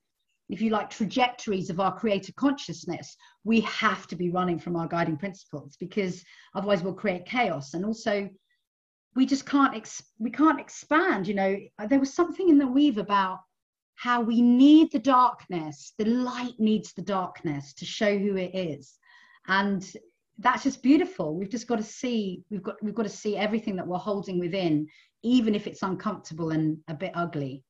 [0.49, 4.87] if you like, trajectories of our creator consciousness, we have to be running from our
[4.87, 6.25] guiding principles because
[6.55, 7.75] otherwise we'll create chaos.
[7.75, 8.29] And also,
[9.17, 11.27] we just can't ex- we can't expand.
[11.27, 11.57] You know,
[11.89, 13.41] there was something in the weave about
[13.97, 15.95] how we need the darkness.
[15.99, 18.99] The light needs the darkness to show who it is,
[19.49, 19.91] and
[20.39, 21.35] that's just beautiful.
[21.35, 22.45] We've just got to see.
[22.51, 24.87] We've got we've got to see everything that we're holding within,
[25.23, 27.65] even if it's uncomfortable and a bit ugly,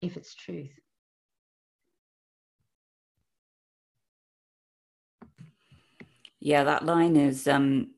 [0.00, 0.72] if it's truth.
[6.46, 7.88] Yeah, that line is um,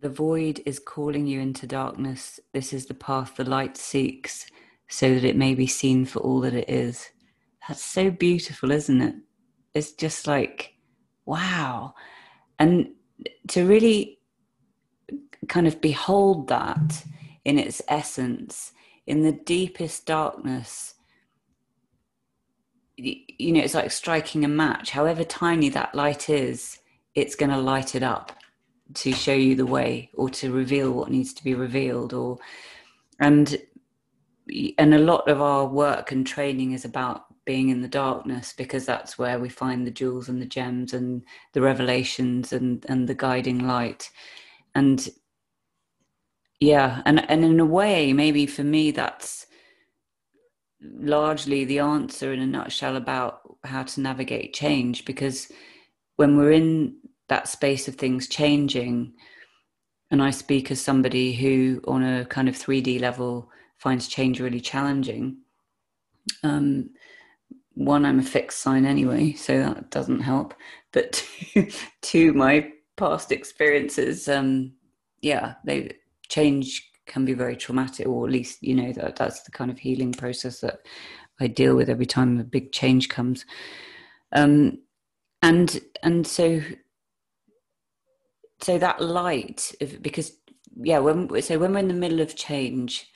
[0.00, 2.40] the void is calling you into darkness.
[2.52, 4.50] This is the path the light seeks
[4.88, 7.08] so that it may be seen for all that it is.
[7.68, 9.14] That's so beautiful, isn't it?
[9.72, 10.74] It's just like,
[11.26, 11.94] wow.
[12.58, 12.88] And
[13.50, 14.18] to really
[15.46, 17.04] kind of behold that
[17.44, 18.72] in its essence,
[19.06, 20.94] in the deepest darkness,
[22.96, 24.90] you know, it's like striking a match.
[24.90, 26.80] However tiny that light is,
[27.16, 28.32] it's going to light it up
[28.94, 32.38] to show you the way or to reveal what needs to be revealed or
[33.18, 33.56] and
[34.78, 38.86] and a lot of our work and training is about being in the darkness because
[38.86, 43.14] that's where we find the jewels and the gems and the revelations and and the
[43.14, 44.10] guiding light.
[44.74, 45.08] And
[46.60, 49.46] yeah and and in a way maybe for me that's
[50.80, 55.50] largely the answer in a nutshell about how to navigate change because
[56.16, 56.96] when we're in
[57.28, 59.12] that space of things changing
[60.10, 64.60] and i speak as somebody who on a kind of 3d level finds change really
[64.60, 65.38] challenging
[66.42, 66.90] um,
[67.74, 70.54] one i'm a fixed sign anyway so that doesn't help.
[70.92, 71.22] But
[72.00, 74.72] two, my past experiences um,
[75.20, 75.92] yeah they
[76.28, 79.78] change can be very traumatic or at least you know that that's the kind of
[79.78, 80.80] healing process that
[81.38, 83.44] i deal with every time a big change comes.
[84.32, 84.78] Um,
[85.42, 86.60] and and so
[88.60, 90.32] so that light because
[90.82, 93.10] yeah when so when we're in the middle of change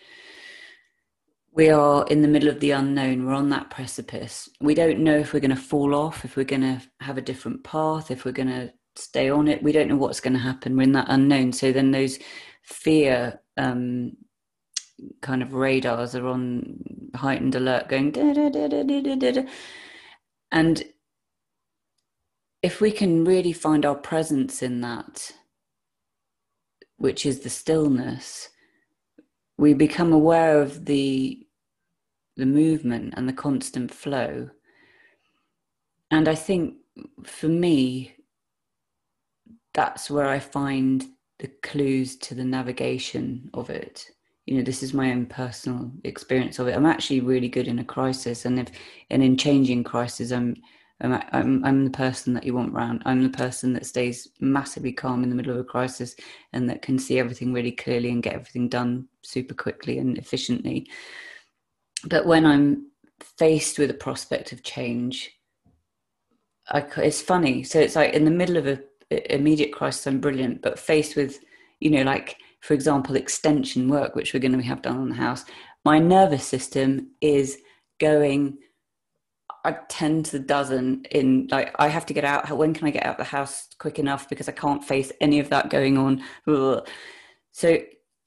[1.53, 3.27] we are in the middle of the unknown.
[3.27, 4.49] We're on that precipice.
[4.61, 7.23] We don't know if we're going to fall off if we're going to have a
[7.23, 9.63] different path if we're going to stay on it.
[9.63, 10.77] We don't know what's going to happen.
[10.77, 11.53] We're in that unknown.
[11.53, 12.19] So then those
[12.63, 14.13] fear um,
[15.23, 16.83] kind of radars are on
[17.17, 19.43] heightened alert going da, da, da,
[20.53, 20.83] and
[22.63, 25.33] if we can really find our presence in that,
[26.97, 28.51] which is the stillness,
[29.57, 31.47] we become aware of the
[32.37, 34.49] the movement and the constant flow.
[36.11, 36.77] And I think
[37.25, 38.15] for me,
[39.75, 41.05] that's where I find
[41.39, 44.07] the clues to the navigation of it.
[44.47, 46.75] You know, this is my own personal experience of it.
[46.75, 48.69] I'm actually really good in a crisis, and if
[49.11, 50.57] and in changing crisis, I'm
[51.01, 53.03] I'm, I'm, I'm the person that you want around.
[53.05, 56.15] I'm the person that stays massively calm in the middle of a crisis
[56.53, 60.89] and that can see everything really clearly and get everything done super quickly and efficiently.
[62.05, 62.91] But when I'm
[63.39, 65.31] faced with a prospect of change,
[66.69, 67.63] I, it's funny.
[67.63, 68.81] So it's like in the middle of a,
[69.11, 71.41] a immediate crisis, I'm brilliant, but faced with,
[71.81, 75.15] you know, like for example, extension work, which we're going to have done on the
[75.15, 75.45] house,
[75.85, 77.59] my nervous system is
[77.99, 78.59] going
[79.65, 82.51] I tend to the dozen in like I have to get out.
[82.51, 85.51] When can I get out the house quick enough because I can't face any of
[85.51, 86.23] that going on.
[87.53, 87.79] So,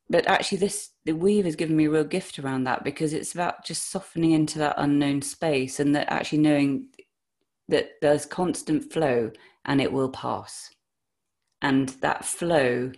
[0.10, 3.34] but actually, this the weave has given me a real gift around that because it's
[3.34, 6.88] about just softening into that unknown space and that actually knowing
[7.68, 9.32] that there's constant flow
[9.66, 10.70] and it will pass,
[11.62, 12.92] and that flow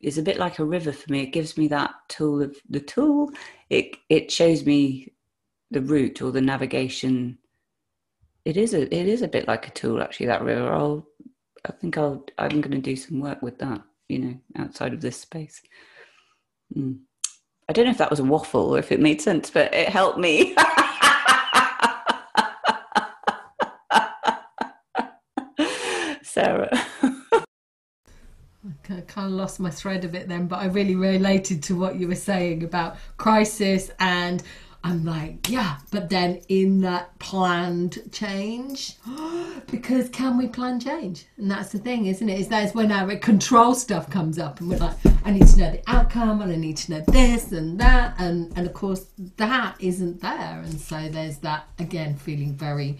[0.00, 1.22] is a bit like a river for me.
[1.22, 3.30] It gives me that tool of the tool.
[3.70, 5.12] It it shows me
[5.70, 7.38] the route or the navigation.
[8.44, 10.72] It is a it is a bit like a tool actually that river.
[10.72, 11.06] I'll
[11.68, 15.00] i think i'll i'm going to do some work with that you know outside of
[15.00, 15.62] this space.
[16.76, 17.00] Mm.
[17.68, 19.88] i don't know if that was a waffle or if it made sense but it
[19.88, 20.54] helped me.
[26.22, 26.70] Sarah.
[28.88, 31.96] I kind of lost my thread a bit then, but I really related to what
[31.96, 34.42] you were saying about crisis and
[34.82, 38.96] I'm like, yeah, but then in that planned change,
[39.70, 41.26] because can we plan change?
[41.36, 42.40] And that's the thing, isn't it?
[42.40, 45.70] Is that's when our control stuff comes up, and we're like, I need to know
[45.72, 49.06] the outcome, and I need to know this and that, and and of course
[49.36, 52.98] that isn't there, and so there's that again feeling very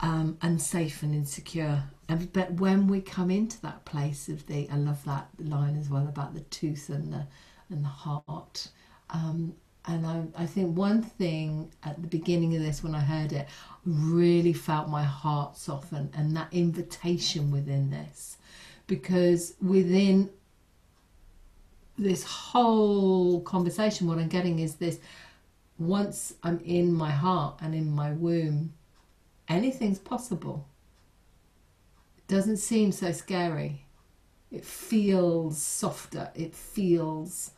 [0.00, 1.84] um, unsafe and insecure.
[2.10, 5.88] And but when we come into that place of the, I love that line as
[5.88, 7.26] well about the tooth and the
[7.70, 8.68] and the heart.
[9.10, 9.54] Um,
[9.88, 13.48] and I, I think one thing at the beginning of this, when I heard it,
[13.86, 18.36] really felt my heart soften and that invitation within this.
[18.86, 20.28] Because within
[21.96, 25.00] this whole conversation, what I'm getting is this
[25.78, 28.74] once I'm in my heart and in my womb,
[29.48, 30.68] anything's possible.
[32.18, 33.86] It doesn't seem so scary.
[34.50, 36.30] It feels softer.
[36.34, 37.52] It feels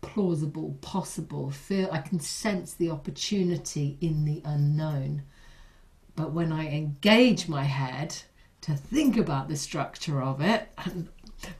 [0.00, 1.50] plausible, possible.
[1.50, 5.22] Feel I can sense the opportunity in the unknown.
[6.16, 8.14] But when I engage my head
[8.62, 11.08] to think about the structure of it, and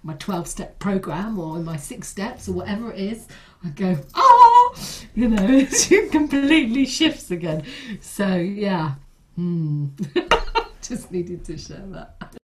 [0.02, 3.28] my 12 step program or my six steps or whatever it is,
[3.64, 4.74] I go, oh,
[5.14, 7.64] you know, it completely shifts again.
[8.00, 8.94] So, yeah.
[9.36, 9.88] Hmm.
[10.82, 12.36] Just needed to share that.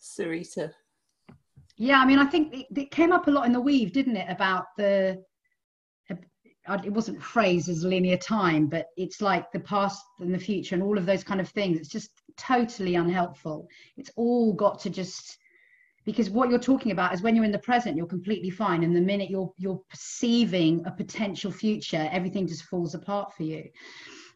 [0.00, 0.72] Sarita.
[1.76, 4.16] Yeah, I mean, I think it, it, came up a lot in the weave, didn't
[4.16, 4.30] it?
[4.30, 5.22] About the,
[6.08, 10.82] it wasn't phrased as linear time, but it's like the past and the future and
[10.82, 11.78] all of those kind of things.
[11.78, 13.68] It's just totally unhelpful.
[13.96, 15.36] It's all got to just
[16.04, 18.94] because what you're talking about is when you're in the present you're completely fine and
[18.94, 23.64] the minute you're you're perceiving a potential future everything just falls apart for you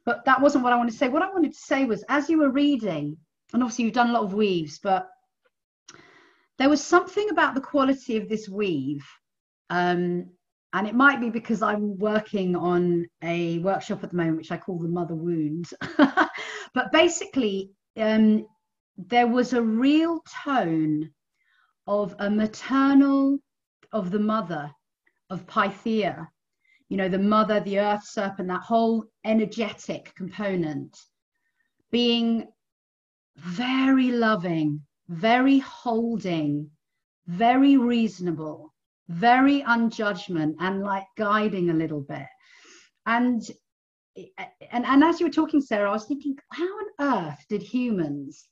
[0.06, 2.28] but that wasn't what i wanted to say what i wanted to say was as
[2.30, 3.16] you were reading
[3.52, 5.08] and obviously you've done a lot of weaves but
[6.58, 9.06] there was something about the quality of this weave
[9.70, 10.28] um,
[10.72, 14.56] and it might be because i'm working on a workshop at the moment which i
[14.56, 15.66] call the mother wound.
[16.74, 18.46] But basically um,
[18.96, 21.10] there was a real tone
[21.86, 23.38] of a maternal
[23.92, 24.70] of the mother
[25.30, 26.28] of Pythia,
[26.88, 30.96] you know, the mother, the earth serpent, that whole energetic component
[31.90, 32.46] being
[33.36, 36.70] very loving, very holding,
[37.26, 38.74] very reasonable,
[39.08, 42.26] very unjudgment, and like guiding a little bit.
[43.06, 43.42] And
[44.72, 48.48] and, and as you were talking, Sarah, I was thinking, how on earth did humans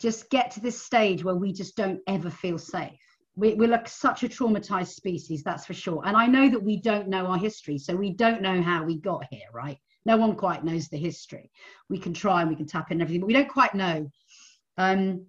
[0.00, 3.00] just get to this stage where we just don't ever feel safe.
[3.36, 6.02] We, we're like such a traumatized species, that's for sure.
[6.04, 9.00] And I know that we don't know our history, so we don't know how we
[9.00, 9.78] got here, right?
[10.04, 11.50] No one quite knows the history.
[11.88, 14.10] We can try and we can tap in everything, but we don't quite know.
[14.76, 15.26] Um,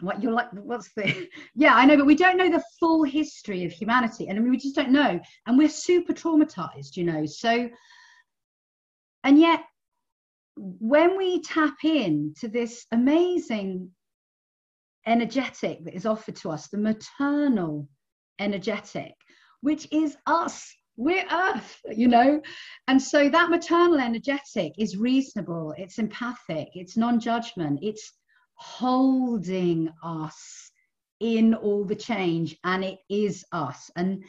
[0.00, 3.64] what you're like, what's the, yeah, I know, but we don't know the full history
[3.64, 4.28] of humanity.
[4.28, 5.20] And I mean, we just don't know.
[5.46, 7.26] And we're super traumatized, you know.
[7.26, 7.68] So,
[9.22, 9.64] and yet
[10.56, 13.90] when we tap in to this amazing
[15.06, 17.88] energetic that is offered to us, the maternal
[18.38, 19.14] energetic,
[19.60, 22.40] which is us, we're earth, you know?
[22.86, 28.12] And so that maternal energetic is reasonable, it's empathic, it's non judgment, it's
[28.54, 30.70] holding us
[31.20, 33.90] in all the change, and it is us.
[33.96, 34.24] And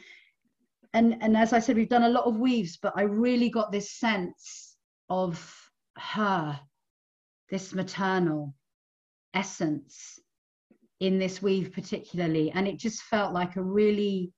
[0.92, 3.72] and and as I said, we've done a lot of weaves, but I really got
[3.72, 4.76] this sense
[5.08, 5.54] of
[5.98, 6.58] her,
[7.50, 8.54] this maternal
[9.34, 10.18] essence
[11.00, 12.50] in this weave, particularly.
[12.50, 14.32] And it just felt like a really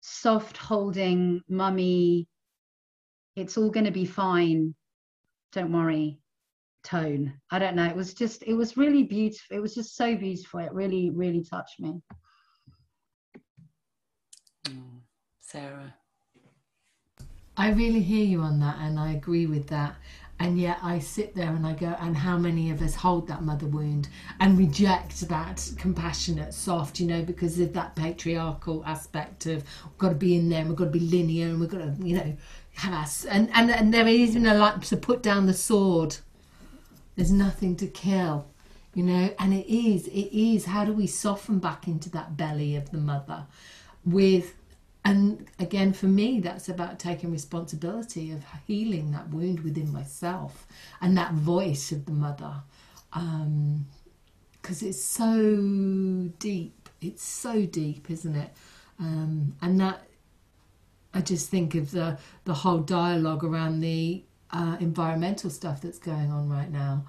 [0.00, 2.26] soft holding, mummy,
[3.36, 4.74] it's all going to be fine.
[5.52, 6.18] Don't worry
[6.82, 7.32] tone.
[7.50, 7.86] I don't know.
[7.86, 9.56] It was just, it was really beautiful.
[9.56, 10.60] It was just so beautiful.
[10.60, 12.00] It really, really touched me.
[14.64, 15.00] Mm,
[15.40, 15.94] Sarah.
[17.56, 19.96] I really hear you on that, and I agree with that
[20.40, 23.42] and yet I sit there and I go, and how many of us hold that
[23.42, 24.08] mother wound
[24.40, 30.08] and reject that compassionate, soft, you know, because of that patriarchal aspect of we've got
[30.08, 32.16] to be in there and we've got to be linear and we've got to, you
[32.16, 32.36] know,
[32.72, 33.26] have us.
[33.26, 36.16] And, and, and there is even a like to put down the sword.
[37.20, 38.46] There's nothing to kill,
[38.94, 40.64] you know, and it is, it is.
[40.64, 43.44] How do we soften back into that belly of the mother
[44.06, 44.54] with
[45.04, 50.66] and again for me that's about taking responsibility of healing that wound within myself
[51.02, 52.54] and that voice of the mother
[53.12, 58.50] because um, it's so deep it's so deep isn't it
[58.98, 60.00] um, and that
[61.12, 64.22] i just think of the the whole dialogue around the
[64.52, 67.04] uh, environmental stuff that's going on right now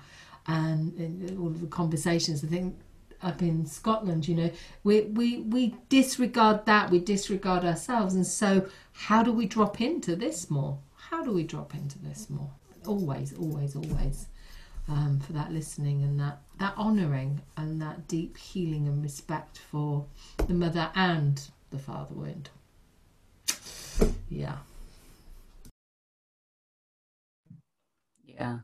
[0.47, 2.75] and, all of the conversations i think
[3.23, 4.51] up in Scotland, you know,
[4.83, 8.15] we, we, we disregard that, we disregard ourselves.
[8.15, 10.79] And so, how do we drop into this more?
[10.95, 12.49] How do we drop into this more?
[12.87, 14.27] Always, always, always.
[14.87, 20.05] Um, for that listening and that, that honouring and that deep healing and respect for
[20.47, 22.49] the mother and the father wound.
[24.29, 24.57] Yeah.
[28.41, 28.57] Yeah.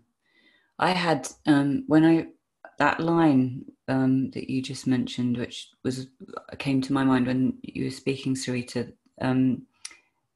[0.79, 2.27] I had, um, when I,
[2.79, 6.07] that line um, that you just mentioned, which was
[6.57, 8.91] came to my mind when you were speaking, Sarita.
[9.21, 9.63] Um,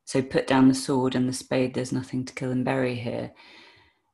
[0.06, 1.74] so put down the sword and the spade.
[1.74, 3.32] There's nothing to kill and bury here.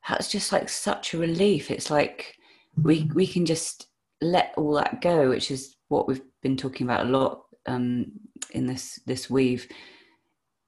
[0.08, 1.72] That's just like such a relief.
[1.72, 2.36] It's like
[2.82, 3.88] we we can just
[4.22, 8.12] let all that go, which is what we've been talking about a lot um,
[8.52, 9.68] in this this weave.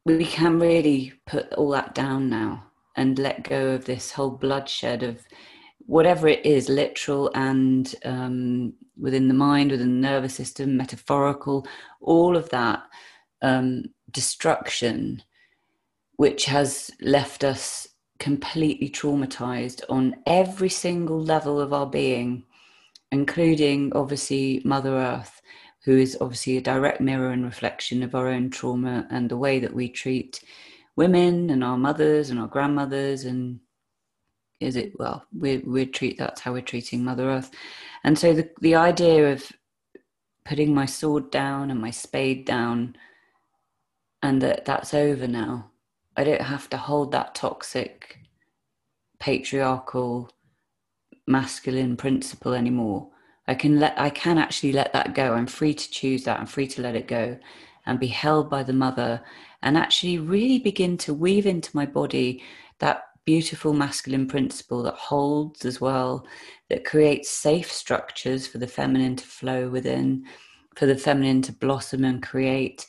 [0.05, 2.68] We can really put all that down now
[2.99, 5.15] and let go of this whole bloodshed of
[5.95, 8.73] whatever it is, literal and um,
[9.05, 11.65] within the mind, within the nervous system, metaphorical,
[12.01, 12.79] all of that
[13.41, 15.23] um, destruction,
[16.17, 17.87] which has left us
[18.19, 22.43] completely traumatized on every single level of our being.
[23.11, 25.41] including obviously Mother Earth,
[25.85, 29.59] who is obviously a direct mirror and reflection of our own trauma and the way
[29.59, 30.41] that we treat
[31.03, 33.59] women and our mothers and our grandmothers and
[34.59, 37.51] is it well we we treat that's how we're treating mother earth.
[38.03, 39.39] And so the the idea of
[40.49, 42.95] putting my sword down and my spade down
[44.21, 45.71] and that that's over now
[46.17, 48.19] i don't have to hold that toxic
[49.19, 50.29] patriarchal
[51.27, 53.01] masculine principle anymore.
[53.47, 55.33] I can let i can actually let that go.
[55.33, 56.39] I'm free to choose that.
[56.39, 57.25] I'm free to let it go
[57.85, 59.21] and be held by the mother
[59.61, 62.43] and actually really begin to weave into my body
[62.79, 66.25] that beautiful masculine principle that holds as well
[66.69, 70.25] that creates safe structures for the feminine to flow within
[70.75, 72.87] for the feminine to blossom and create.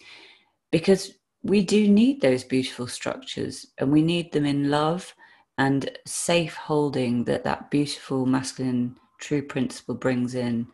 [0.71, 5.12] Because we do need those beautiful structures and we need them in love
[5.59, 10.66] and safe holding that that beautiful masculine true principle brings in.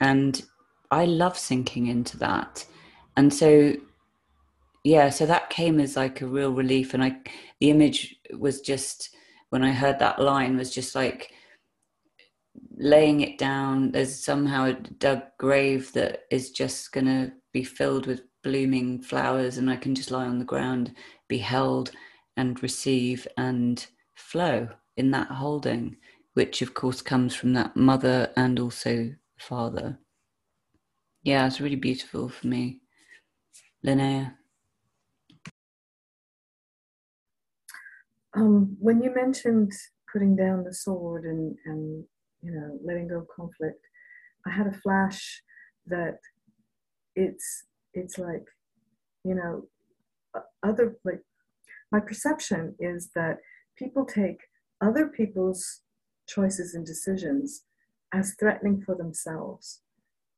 [0.00, 0.42] And
[0.90, 2.64] i love sinking into that.
[3.16, 3.74] And so
[4.84, 7.16] yeah so that came as like a real relief and i
[7.60, 9.14] the image was just
[9.50, 11.32] when i heard that line was just like
[12.76, 18.06] laying it down there's somehow a dug grave that is just going to be filled
[18.06, 20.94] with blooming flowers and i can just lie on the ground
[21.28, 21.90] be held
[22.36, 25.96] and receive and flow in that holding,
[26.34, 29.98] which of course comes from that mother and also father.
[31.22, 32.80] Yeah, it's really beautiful for me.
[33.84, 34.34] Linnea.
[38.36, 39.72] Um, when you mentioned
[40.12, 42.04] putting down the sword and, and
[42.42, 43.80] you know letting go of conflict,
[44.46, 45.42] I had a flash
[45.86, 46.18] that
[47.14, 48.44] it's it's like
[49.24, 49.68] you know
[50.62, 51.20] other like
[51.92, 53.38] my perception is that
[53.78, 54.38] people take
[54.80, 55.82] other people's
[56.28, 57.64] choices and decisions
[58.12, 59.80] as threatening for themselves.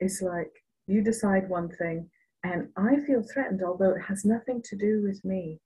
[0.00, 0.52] It's like
[0.86, 2.10] you decide one thing
[2.44, 5.58] and I feel threatened, although it has nothing to do with me,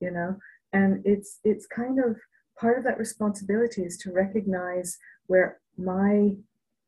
[0.00, 0.36] you know?
[0.72, 2.16] And it's it's kind of
[2.58, 6.32] part of that responsibility is to recognize where my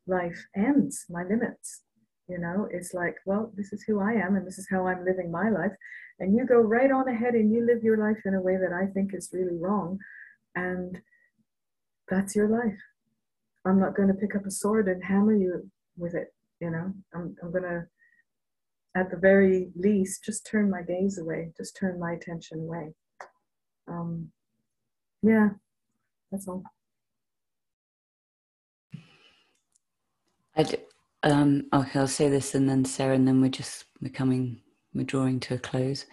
[0.07, 1.81] life ends, my limits.
[2.27, 5.05] You know, it's like, well, this is who I am and this is how I'm
[5.05, 5.73] living my life.
[6.19, 8.73] And you go right on ahead and you live your life in a way that
[8.73, 9.99] I think is really wrong
[10.55, 11.01] and
[12.09, 12.79] that's your life.
[13.65, 16.93] I'm not going to pick up a sword and hammer you with it, you know.
[17.13, 17.87] I'm, I'm going to,
[18.95, 22.93] at the very least, just turn my gaze away, just turn my attention away.
[23.87, 24.31] Um,
[25.21, 25.49] yeah,
[26.31, 26.63] that's all.
[30.55, 30.63] I
[31.23, 34.61] um, okay, I'll say this and then Sarah, and then we're just we're coming,
[34.93, 36.05] we're drawing to a close.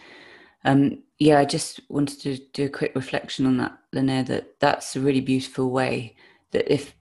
[0.64, 4.96] Um, yeah, I just wanted to do a quick reflection on that, Linnea, that that's
[4.96, 6.16] a really beautiful way
[6.52, 6.94] that if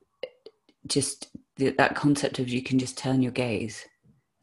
[0.87, 3.85] just the, that concept of you can just turn your gaze,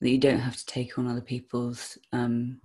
[0.01, 2.61] that you don't have to take on other people's um,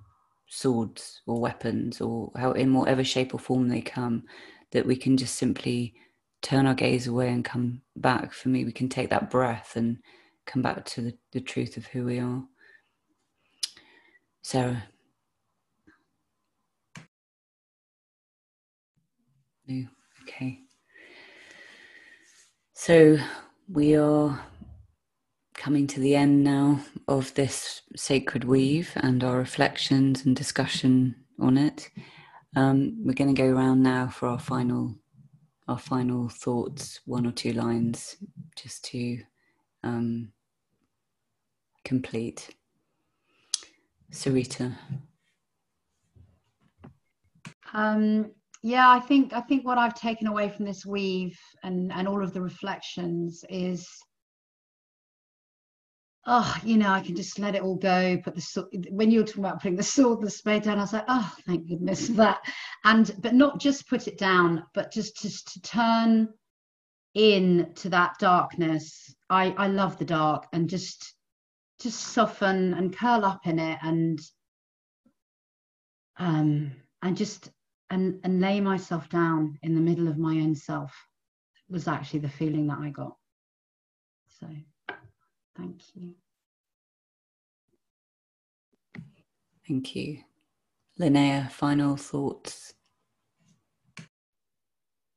[0.54, 4.24] swords or weapons or how in whatever shape or form they come,
[4.72, 5.94] that we can just simply
[6.42, 8.34] turn our gaze away and come back.
[8.34, 9.98] For me, we can take that breath and
[10.46, 12.44] come back to the, the truth of who we are.
[14.42, 14.84] Sarah.
[20.24, 20.60] Okay.
[22.74, 23.18] So
[23.72, 24.40] we are
[25.54, 31.58] coming to the end now of this sacred weave and our reflections and discussion on
[31.58, 31.90] it.
[32.56, 34.96] Um, we're going to go around now for our final
[35.70, 38.18] our final thoughts, one or two lines,
[38.58, 39.20] just to
[39.82, 40.34] um,
[41.86, 42.54] complete.
[44.12, 44.76] Sarita.
[47.74, 48.32] Um,
[48.64, 52.24] yeah i think i think what i've taken away from this weave and and all
[52.24, 53.86] of the reflections is
[56.26, 59.20] oh you know i can just let it all go put the sword, when you
[59.20, 62.08] were talking about putting the sword the spade down i was like oh thank goodness
[62.08, 62.42] for that.
[62.86, 66.30] And but not just put it down but just just to turn
[67.14, 69.14] in to that darkness.
[69.30, 71.14] I i love the dark and just
[71.80, 74.20] just soften and curl up in it and
[76.18, 76.72] um
[77.02, 77.52] and just
[77.90, 80.94] and and lay myself down in the middle of my own self
[81.70, 83.16] was actually the feeling that I got.
[84.40, 84.48] So
[85.58, 86.16] thank you.
[89.68, 90.20] Thank you.
[91.00, 92.74] Linnea, final thoughts?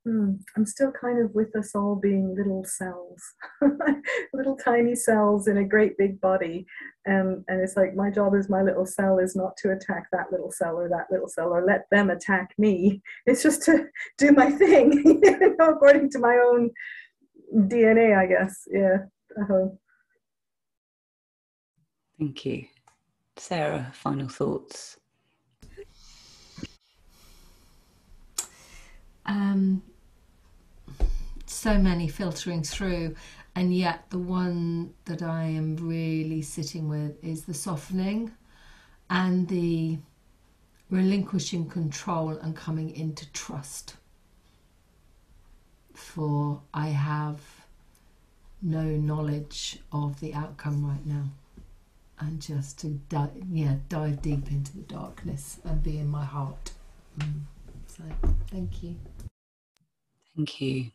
[0.06, 3.20] Mm, I'm still kind of with us all being little cells,
[4.32, 6.64] little tiny cells in a great big body.
[7.06, 10.30] And, and it's like my job as my little cell is not to attack that
[10.30, 13.02] little cell or that little cell or let them attack me.
[13.26, 13.86] It's just to
[14.18, 16.70] do my thing, you know, according to my own
[17.52, 18.62] DNA, I guess.
[18.70, 18.98] Yeah.
[19.40, 19.70] Uh-huh.
[22.18, 22.66] Thank you.
[23.36, 24.98] Sarah, final thoughts?
[29.26, 29.82] Um,
[31.44, 33.16] so many filtering through,
[33.54, 38.32] and yet the one that I am really sitting with is the softening
[39.10, 39.98] and the
[40.90, 43.96] relinquishing control and coming into trust.
[45.92, 47.40] For I have
[48.62, 51.24] no knowledge of the outcome right now.
[52.18, 56.72] And just to di- yeah, dive deep into the darkness and be in my heart.
[57.18, 57.42] Mm.
[57.86, 58.02] So,
[58.50, 58.96] thank you.
[60.34, 60.90] Thank you.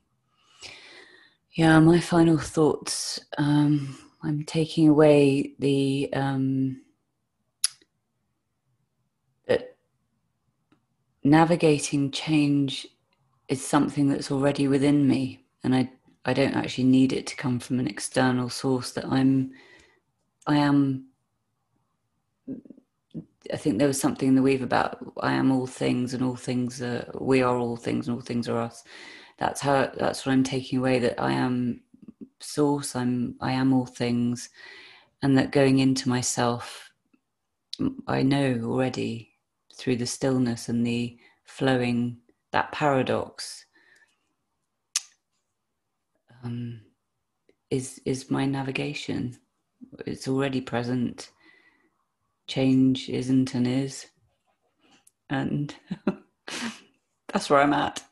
[1.54, 3.20] Yeah, my final thoughts.
[3.38, 6.82] Um, I'm taking away the um,
[9.48, 9.76] that
[11.24, 12.88] navigating change
[13.48, 15.92] is something that's already within me, and I
[16.24, 18.92] I don't actually need it to come from an external source.
[18.92, 19.52] That I'm
[20.48, 21.08] I am.
[23.52, 26.36] I think there was something in the weave about I am all things, and all
[26.36, 28.84] things are we are all things, and all things are us.
[29.38, 31.82] That's how that's what i'm taking away that i am
[32.40, 34.50] source i'm i am all things
[35.24, 36.92] and that going into myself
[38.08, 39.32] i know already
[39.76, 42.18] through the stillness and the flowing
[42.52, 43.66] that paradox
[46.44, 46.82] um,
[47.70, 49.38] is is my navigation.
[50.06, 51.32] It's already present
[52.52, 54.08] change isn't and is
[55.30, 55.76] and
[57.32, 58.04] that's where i'm at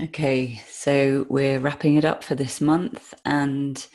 [0.00, 3.86] okay, so we're wrapping it up for this month and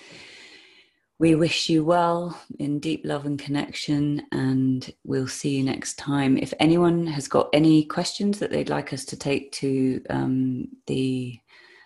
[1.19, 6.37] we wish you well in deep love and connection, and we'll see you next time.
[6.37, 11.39] If anyone has got any questions that they'd like us to take to um, the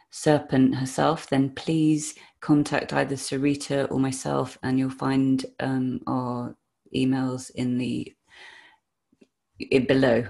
[0.10, 6.56] serpent herself, then please contact either Sarita or myself, and you'll find um, our
[6.96, 8.14] emails in the
[9.88, 10.26] below.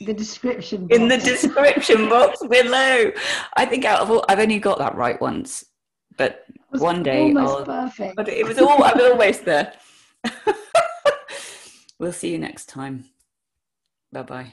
[0.00, 0.98] The description box.
[0.98, 3.12] In the description box below.
[3.56, 5.64] I think out of all, I've only got that right once,
[6.16, 8.16] but one day almost I'll, perfect.
[8.16, 9.72] But it was all I'm almost there.
[11.98, 13.04] we'll see you next time.
[14.12, 14.52] Bye bye.